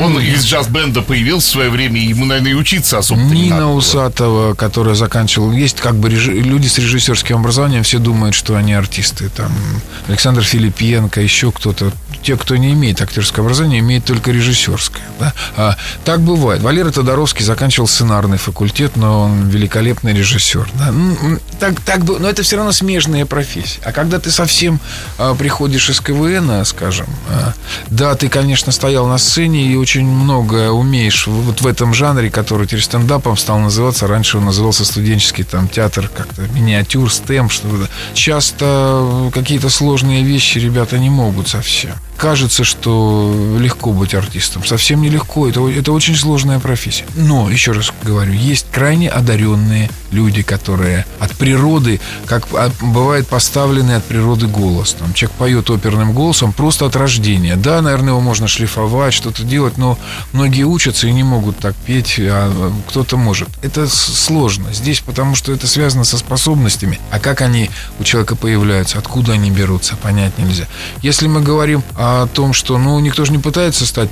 он 0.00 0.18
из 0.20 0.44
джаз-бенда 0.44 1.02
появился 1.02 1.48
в 1.48 1.50
свое 1.52 1.70
время, 1.70 2.00
и 2.00 2.06
ему, 2.06 2.24
наверное, 2.24 2.52
и 2.52 2.54
учиться 2.54 2.98
особо 2.98 3.20
не 3.20 3.26
надо 3.26 3.34
Нина 3.34 3.66
было. 3.66 3.72
Усатова, 3.74 4.54
которая 4.54 4.94
заканчивала... 4.94 5.52
Есть 5.52 5.80
как 5.80 5.96
бы 5.96 6.08
режи- 6.08 6.32
люди 6.32 6.66
с 6.68 6.78
режиссерским 6.78 7.36
образованием, 7.36 7.82
все 7.82 7.98
думают, 7.98 8.34
что 8.34 8.56
они 8.56 8.72
артисты. 8.74 9.28
Там 9.28 9.52
Александр 10.08 10.42
Филипенко, 10.42 11.20
еще 11.20 11.50
кто-то. 11.52 11.92
Те, 12.22 12.36
кто 12.36 12.56
не 12.56 12.72
имеет 12.72 13.02
актерского 13.02 13.44
образования, 13.44 13.80
имеют 13.80 14.06
только 14.06 14.30
режиссерское. 14.30 15.02
Да? 15.20 15.34
А, 15.56 15.76
так 16.04 16.20
бывает. 16.20 16.62
Валера 16.62 16.90
Тодоровский 16.90 17.44
заканчивал 17.44 17.88
сценарный 17.88 18.36
факультет, 18.36 18.96
но 18.96 19.22
он 19.22 19.48
великолепный 19.48 20.12
режиссер. 20.12 20.68
Да? 20.74 20.92
Так, 21.58 21.80
так, 21.80 22.04
но 22.04 22.28
это 22.28 22.42
все 22.42 22.56
равно 22.56 22.72
смежная 22.72 23.24
профессия. 23.26 23.80
А 23.84 23.92
когда 23.92 24.18
ты 24.18 24.30
совсем 24.30 24.80
а, 25.18 25.34
приходишь 25.34 25.88
из 25.88 26.00
КВН, 26.00 26.64
скажем, 26.64 27.06
а, 27.28 27.54
да, 27.88 28.14
ты, 28.14 28.28
конечно, 28.28 28.70
стоял 28.70 29.06
на 29.06 29.18
сцене 29.18 29.66
и 29.66 29.76
очень 29.76 30.06
много 30.06 30.70
умеешь 30.70 31.26
вот 31.26 31.62
в 31.62 31.66
этом 31.66 31.94
жанре, 31.94 32.30
который 32.30 32.66
теперь 32.66 32.82
стендапом 32.82 33.36
стал 33.36 33.58
называться. 33.58 34.06
Раньше 34.06 34.38
он 34.38 34.44
назывался 34.44 34.84
студенческий 34.84 35.44
там 35.44 35.68
театр, 35.68 36.10
как-то 36.14 36.42
миниатюр, 36.54 37.10
стем, 37.10 37.48
что-то. 37.48 37.88
Часто 38.12 39.30
какие-то 39.32 39.70
сложные 39.70 40.22
вещи 40.22 40.58
ребята 40.58 40.98
не 40.98 41.08
могут 41.08 41.48
совсем. 41.48 41.92
Кажется, 42.16 42.64
что 42.64 43.56
легко 43.58 43.92
быть 43.92 44.14
артистом. 44.14 44.64
Совсем 44.64 45.02
нелегко. 45.02 45.48
Это, 45.48 45.66
это 45.68 45.92
очень 45.92 46.14
сложная 46.14 46.58
профессия. 46.60 47.04
Но, 47.16 47.50
еще 47.50 47.72
раз 47.72 47.92
говорю, 48.02 48.32
есть 48.32 48.66
крайне 48.72 49.10
одаренные 49.10 49.90
люди, 50.10 50.42
которые 50.42 51.06
от 51.18 51.32
природы, 51.32 52.00
как 52.26 52.46
бывает 52.80 53.26
поставленный 53.26 53.96
от 53.96 54.04
природы 54.04 54.46
голос. 54.46 54.94
Там 54.98 55.12
человек 55.12 55.36
поет 55.36 55.70
оперным 55.70 56.12
голосом 56.12 56.52
просто 56.52 56.86
от 56.86 56.96
рождения. 56.96 57.56
Да, 57.56 57.82
наверное, 57.82 58.10
его 58.10 58.20
можно 58.20 58.46
шлифовать, 58.46 59.12
что-то 59.12 59.42
делать, 59.42 59.76
но 59.76 59.98
многие 60.32 60.62
учатся 60.62 61.08
и 61.08 61.12
не 61.12 61.24
могут 61.24 61.58
так 61.58 61.74
петь, 61.74 62.14
а 62.18 62.72
кто-то 62.88 63.16
может. 63.16 63.48
Это 63.62 63.88
сложно 63.88 64.72
здесь, 64.72 65.00
потому 65.00 65.34
что 65.34 65.52
это 65.52 65.66
связано 65.66 66.04
со 66.04 66.16
способностями. 66.16 67.00
А 67.10 67.18
как 67.18 67.40
они 67.40 67.70
у 67.98 68.04
человека 68.04 68.36
появляются, 68.36 68.98
откуда 68.98 69.32
они 69.32 69.50
берутся, 69.50 69.96
понять 69.96 70.38
нельзя. 70.38 70.66
Если 71.02 71.26
мы 71.26 71.40
говорим 71.40 71.82
о 71.96 72.03
том, 72.32 72.52
что, 72.52 72.78
ну, 72.78 72.98
никто 73.00 73.24
же 73.24 73.32
не 73.32 73.38
пытается 73.38 73.86
стать 73.86 74.10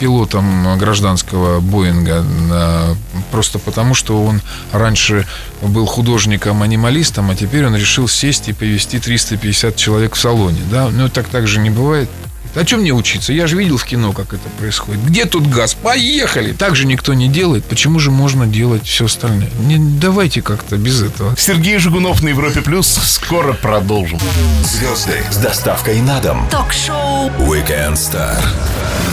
пилотом 0.00 0.78
гражданского 0.78 1.60
Боинга 1.60 2.24
а, 2.50 2.94
просто 3.30 3.58
потому, 3.58 3.94
что 3.94 4.24
он 4.24 4.40
раньше 4.72 5.26
был 5.62 5.86
художником-анималистом, 5.86 7.30
а 7.30 7.34
теперь 7.34 7.66
он 7.66 7.76
решил 7.76 8.08
сесть 8.08 8.48
и 8.48 8.52
повести 8.52 8.98
350 8.98 9.76
человек 9.76 10.14
в 10.14 10.20
салоне, 10.20 10.60
да? 10.70 10.88
Ну, 10.90 11.08
так 11.08 11.28
так 11.28 11.46
же 11.46 11.60
не 11.60 11.70
бывает. 11.70 12.08
О 12.54 12.64
чем 12.64 12.80
мне 12.80 12.92
учиться? 12.92 13.32
Я 13.32 13.46
же 13.46 13.56
видел 13.56 13.76
в 13.76 13.84
кино, 13.84 14.12
как 14.12 14.32
это 14.32 14.48
происходит. 14.58 15.04
Где 15.04 15.24
тут 15.24 15.46
газ? 15.46 15.74
Поехали! 15.74 16.52
Так 16.52 16.76
же 16.76 16.86
никто 16.86 17.14
не 17.14 17.28
делает. 17.28 17.64
Почему 17.64 17.98
же 17.98 18.10
можно 18.10 18.46
делать 18.46 18.86
все 18.86 19.06
остальное? 19.06 19.50
Не, 19.60 19.78
давайте 19.78 20.42
как-то 20.42 20.76
без 20.76 21.02
этого. 21.02 21.34
Сергей 21.36 21.78
Жигунов 21.78 22.22
на 22.22 22.28
Европе 22.28 22.60
Плюс. 22.60 22.86
Скоро 22.86 23.52
продолжим. 23.52 24.18
Звезды 24.62 25.22
с 25.30 25.36
доставкой 25.36 26.00
на 26.00 26.20
дом. 26.20 26.48
Ток-шоу 26.50 27.30
Weekend 27.38 27.94
Star 27.94 28.42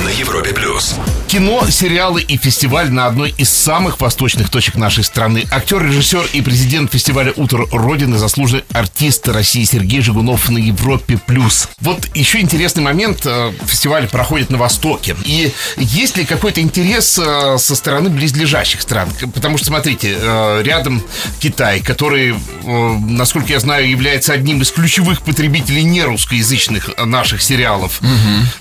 на 0.04 0.10
Европе 0.10 0.54
плюс. 0.54 0.96
Кино, 1.28 1.66
сериалы 1.70 2.22
и 2.22 2.38
фестиваль 2.38 2.92
на 2.92 3.08
одной 3.08 3.34
из 3.38 3.50
самых 3.50 4.00
восточных 4.00 4.50
точек 4.50 4.76
нашей 4.76 5.04
страны. 5.04 5.46
Актер, 5.50 5.84
режиссер 5.84 6.30
и 6.34 6.42
президент 6.42 6.92
фестиваля 6.92 7.34
«Утро 7.36 7.66
Родины», 7.72 8.18
заслуженный 8.18 8.64
артист 8.72 9.28
России 9.28 9.64
Сергей 9.64 10.02
Жигунов 10.02 10.50
на 10.50 10.60
Европе+. 10.60 11.18
плюс. 11.18 11.68
Вот 11.82 12.08
еще 12.14 12.40
интересный 12.40 12.84
момент. 12.84 13.25
Э, 13.26 13.52
Фестиваль 13.66 14.08
проходит 14.08 14.50
на 14.50 14.58
Востоке. 14.58 15.16
И 15.24 15.52
есть 15.78 16.18
ли 16.18 16.26
какой-то 16.26 16.62
интерес 16.62 17.20
э, 17.20 17.58
со 17.58 17.76
стороны 17.76 18.10
близлежащих 18.10 18.82
стран? 18.82 19.10
Потому 19.34 19.58
что, 19.58 19.68
смотрите, 19.68 20.16
э, 20.20 20.62
рядом 20.64 21.04
Китай, 21.40 21.82
который, 21.82 22.36
насколько 22.64 23.52
я 23.52 23.60
знаю, 23.60 23.90
является 23.90 24.34
одним 24.34 24.62
из 24.62 24.72
ключевых 24.72 25.22
потребителей 25.22 25.84
нерусскоязычных 25.84 26.90
наших 27.06 27.42
сериалов. 27.42 28.00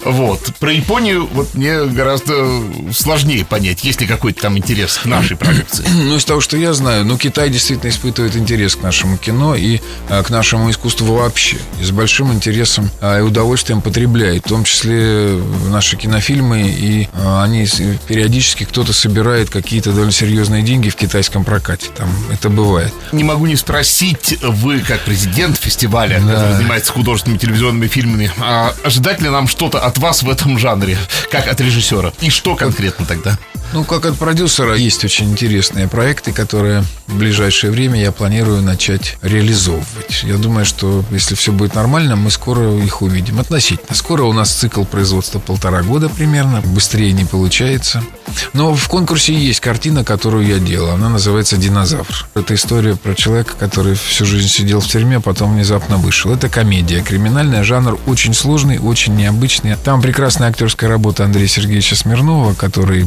Вот. 0.05 0.55
Про 0.59 0.73
Японию 0.73 1.29
вот 1.33 1.55
мне 1.55 1.85
гораздо 1.85 2.61
сложнее 2.93 3.45
понять, 3.45 3.85
есть 3.85 4.01
ли 4.01 4.07
какой-то 4.07 4.43
там 4.43 4.59
интерес 4.59 4.99
к 4.99 5.07
нашей 5.07 5.37
продукции. 5.37 5.85
Ну, 6.05 6.17
из 6.17 6.25
того, 6.25 6.41
что 6.41 6.57
я 6.57 6.75
знаю, 6.75 7.05
ну, 7.07 7.17
Китай 7.17 7.49
действительно 7.49 7.89
испытывает 7.89 8.37
интерес 8.37 8.77
к 8.77 8.83
нашему 8.83 9.17
кино 9.17 9.55
и 9.55 9.81
к 10.09 10.29
нашему 10.29 10.71
искусству 10.71 11.15
вообще. 11.15 11.57
И 11.81 11.85
с 11.85 11.91
большим 11.93 12.33
интересом 12.33 12.91
и 13.01 13.21
удовольствием 13.21 13.81
потребляет, 13.81 14.51
том 14.55 14.63
числе 14.63 15.37
наши 15.69 15.97
кинофильмы, 15.97 16.63
и 16.69 17.09
а, 17.13 17.43
они 17.43 17.67
периодически 18.07 18.63
кто-то 18.63 18.93
собирает 18.93 19.51
какие-то 19.51 19.91
довольно 19.91 20.13
серьезные 20.13 20.63
деньги 20.63 20.91
в 20.91 20.95
китайском 20.95 21.43
прокате. 21.45 21.89
Там 21.97 22.09
это 22.31 22.51
бывает. 22.51 22.95
Не 23.11 23.25
могу 23.25 23.47
не 23.47 23.57
спросить, 23.57 24.39
вы 24.43 24.79
как 24.79 25.01
президент 25.01 25.57
фестиваля, 25.57 26.21
который 26.21 26.55
занимается 26.55 26.93
художественными 26.93 27.41
телевизионными 27.41 27.89
фильмами, 27.89 28.31
а 28.39 28.73
ожидать 28.85 29.21
ли 29.21 29.29
нам 29.29 29.49
что-то 29.49 29.81
от 29.81 29.99
вас 29.99 30.23
в 30.23 30.31
этом 30.31 30.57
жанре, 30.57 30.99
как 31.33 31.49
от 31.49 31.61
режиссера? 31.61 32.13
И 32.21 32.31
что 32.31 32.55
конкретно 32.55 33.07
тогда? 33.07 33.37
Ну, 33.73 33.85
как 33.85 34.07
от 34.07 34.17
продюсера, 34.17 34.77
есть 34.77 35.05
очень 35.05 35.31
интересные 35.33 35.89
проекты, 35.89 36.33
которые 36.33 36.85
в 37.09 37.17
ближайшее 37.17 37.71
время 37.73 38.01
я 38.01 38.13
планирую 38.13 38.63
начать 38.63 39.17
реализовывать. 39.21 40.23
Я 40.23 40.37
думаю, 40.37 40.65
что 40.65 41.05
если 41.11 41.35
все 41.35 41.51
будет 41.51 41.75
нормально, 41.75 42.15
мы 42.17 42.31
скоро 42.31 42.77
их 42.79 43.03
увидим. 43.03 43.41
Относительно. 43.41 43.95
Скоро 43.97 44.23
у 44.25 44.33
нас 44.33 44.51
цикл 44.51 44.85
производства 44.85 45.39
полтора 45.39 45.83
года 45.83 46.09
примерно. 46.09 46.61
Быстрее 46.61 47.13
не 47.13 47.25
получается. 47.25 48.05
Но 48.53 48.75
в 48.75 48.89
конкурсе 48.89 49.35
есть 49.35 49.61
картина, 49.61 50.05
которую 50.05 50.47
я 50.47 50.59
делал. 50.59 50.91
Она 50.91 51.09
называется 51.09 51.57
«Динозавр». 51.57 52.29
Это 52.35 52.55
история 52.55 52.97
про 52.97 53.15
человека, 53.15 53.55
который 53.59 53.95
всю 53.95 54.25
жизнь 54.25 54.49
сидел 54.49 54.81
в 54.81 54.87
тюрьме, 54.87 55.17
а 55.17 55.21
потом 55.21 55.55
внезапно 55.55 55.97
вышел. 55.97 56.33
Это 56.33 56.49
комедия 56.49 57.01
криминальная. 57.03 57.65
Жанр 57.65 57.99
очень 58.07 58.35
сложный, 58.35 58.79
очень 58.79 59.17
необычный. 59.17 59.77
Там 59.77 60.01
прекрасная 60.01 60.49
актерская 60.49 60.89
работа 60.89 61.25
Андрея 61.25 61.49
Сергеевича 61.49 61.97
Смирнова, 61.97 62.55
который, 62.55 63.05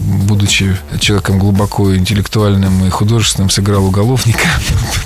будучи 0.47 0.77
человеком 1.01 1.39
глубоко 1.39 1.93
интеллектуальным 1.93 2.86
и 2.86 2.89
художественным, 2.89 3.49
сыграл 3.49 3.86
уголовника, 3.86 4.47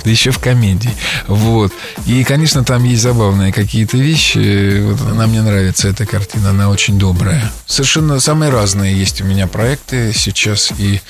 да 0.04 0.10
еще 0.10 0.30
в 0.30 0.38
комедии. 0.38 0.92
Вот. 1.26 1.72
И, 2.06 2.22
конечно, 2.22 2.62
там 2.62 2.84
есть 2.84 3.02
забавные 3.02 3.52
какие-то 3.52 3.96
вещи. 3.96 4.80
Вот 4.82 5.00
она 5.10 5.26
мне 5.26 5.42
нравится, 5.42 5.88
эта 5.88 6.06
картина, 6.06 6.50
она 6.50 6.70
очень 6.70 6.96
добрая. 6.96 7.50
Совершенно 7.66 8.20
самые 8.20 8.52
разные 8.52 8.96
есть 8.96 9.20
у 9.20 9.24
меня 9.24 9.48
проекты 9.48 10.12
сейчас, 10.14 10.72
и 10.78 11.00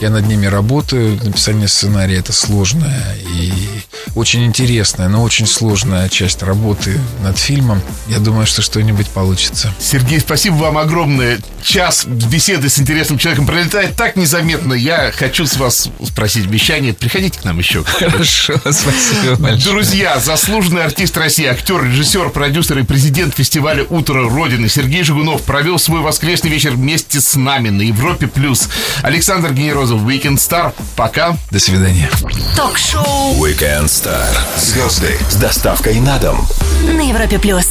я 0.00 0.10
над 0.10 0.26
ними 0.26 0.46
работаю. 0.46 1.18
Написание 1.22 1.68
сценария 1.68 2.16
это 2.16 2.32
сложная 2.32 3.16
и 3.34 3.52
очень 4.14 4.44
интересная, 4.44 5.08
но 5.08 5.22
очень 5.22 5.46
сложная 5.46 6.08
часть 6.08 6.42
работы 6.42 7.00
над 7.22 7.38
фильмом. 7.38 7.80
Я 8.08 8.18
думаю, 8.18 8.46
что 8.46 8.62
что-нибудь 8.62 9.06
получится. 9.08 9.72
Сергей, 9.78 10.20
спасибо 10.20 10.54
вам 10.54 10.78
огромное. 10.78 11.38
Час 11.62 12.04
беседы 12.06 12.68
с 12.68 12.78
интересным 12.78 13.18
человеком 13.18 13.46
пролетает 13.46 13.96
так 13.96 14.16
незаметно. 14.16 14.74
Я 14.74 15.12
хочу 15.14 15.46
с 15.46 15.56
вас 15.56 15.88
спросить 16.04 16.46
обещание. 16.46 16.94
Приходите 16.94 17.38
к 17.38 17.44
нам 17.44 17.58
еще. 17.58 17.84
Хорошо, 17.84 18.54
спасибо 18.58 19.36
большое. 19.38 19.72
Друзья, 19.72 20.18
заслуженный 20.18 20.84
артист 20.84 21.16
России, 21.16 21.46
актер, 21.46 21.84
режиссер, 21.84 22.30
продюсер 22.30 22.78
и 22.78 22.82
президент 22.82 23.34
фестиваля 23.34 23.84
«Утро 23.84 24.28
Родины» 24.28 24.68
Сергей 24.68 25.02
Жигунов 25.02 25.42
провел 25.42 25.78
свой 25.78 26.00
воскресный 26.00 26.50
вечер 26.50 26.72
вместе 26.72 27.20
с 27.20 27.36
нами 27.36 27.68
на 27.70 27.82
Европе+. 27.82 28.26
плюс. 28.26 28.68
Александр 29.02 29.52
Генерозов, 29.52 29.87
Weekend 29.96 30.36
Star. 30.36 30.74
Пока. 30.96 31.36
До 31.50 31.58
свидания. 31.58 32.10
Ток-шоу 32.56 33.34
Weekend 33.42 33.86
Star. 33.86 34.26
Звезды 34.56 35.18
с 35.30 35.34
доставкой 35.36 36.00
на 36.00 36.18
дом. 36.18 36.46
на 36.84 37.00
Европе 37.08 37.38
плюс. 37.38 37.68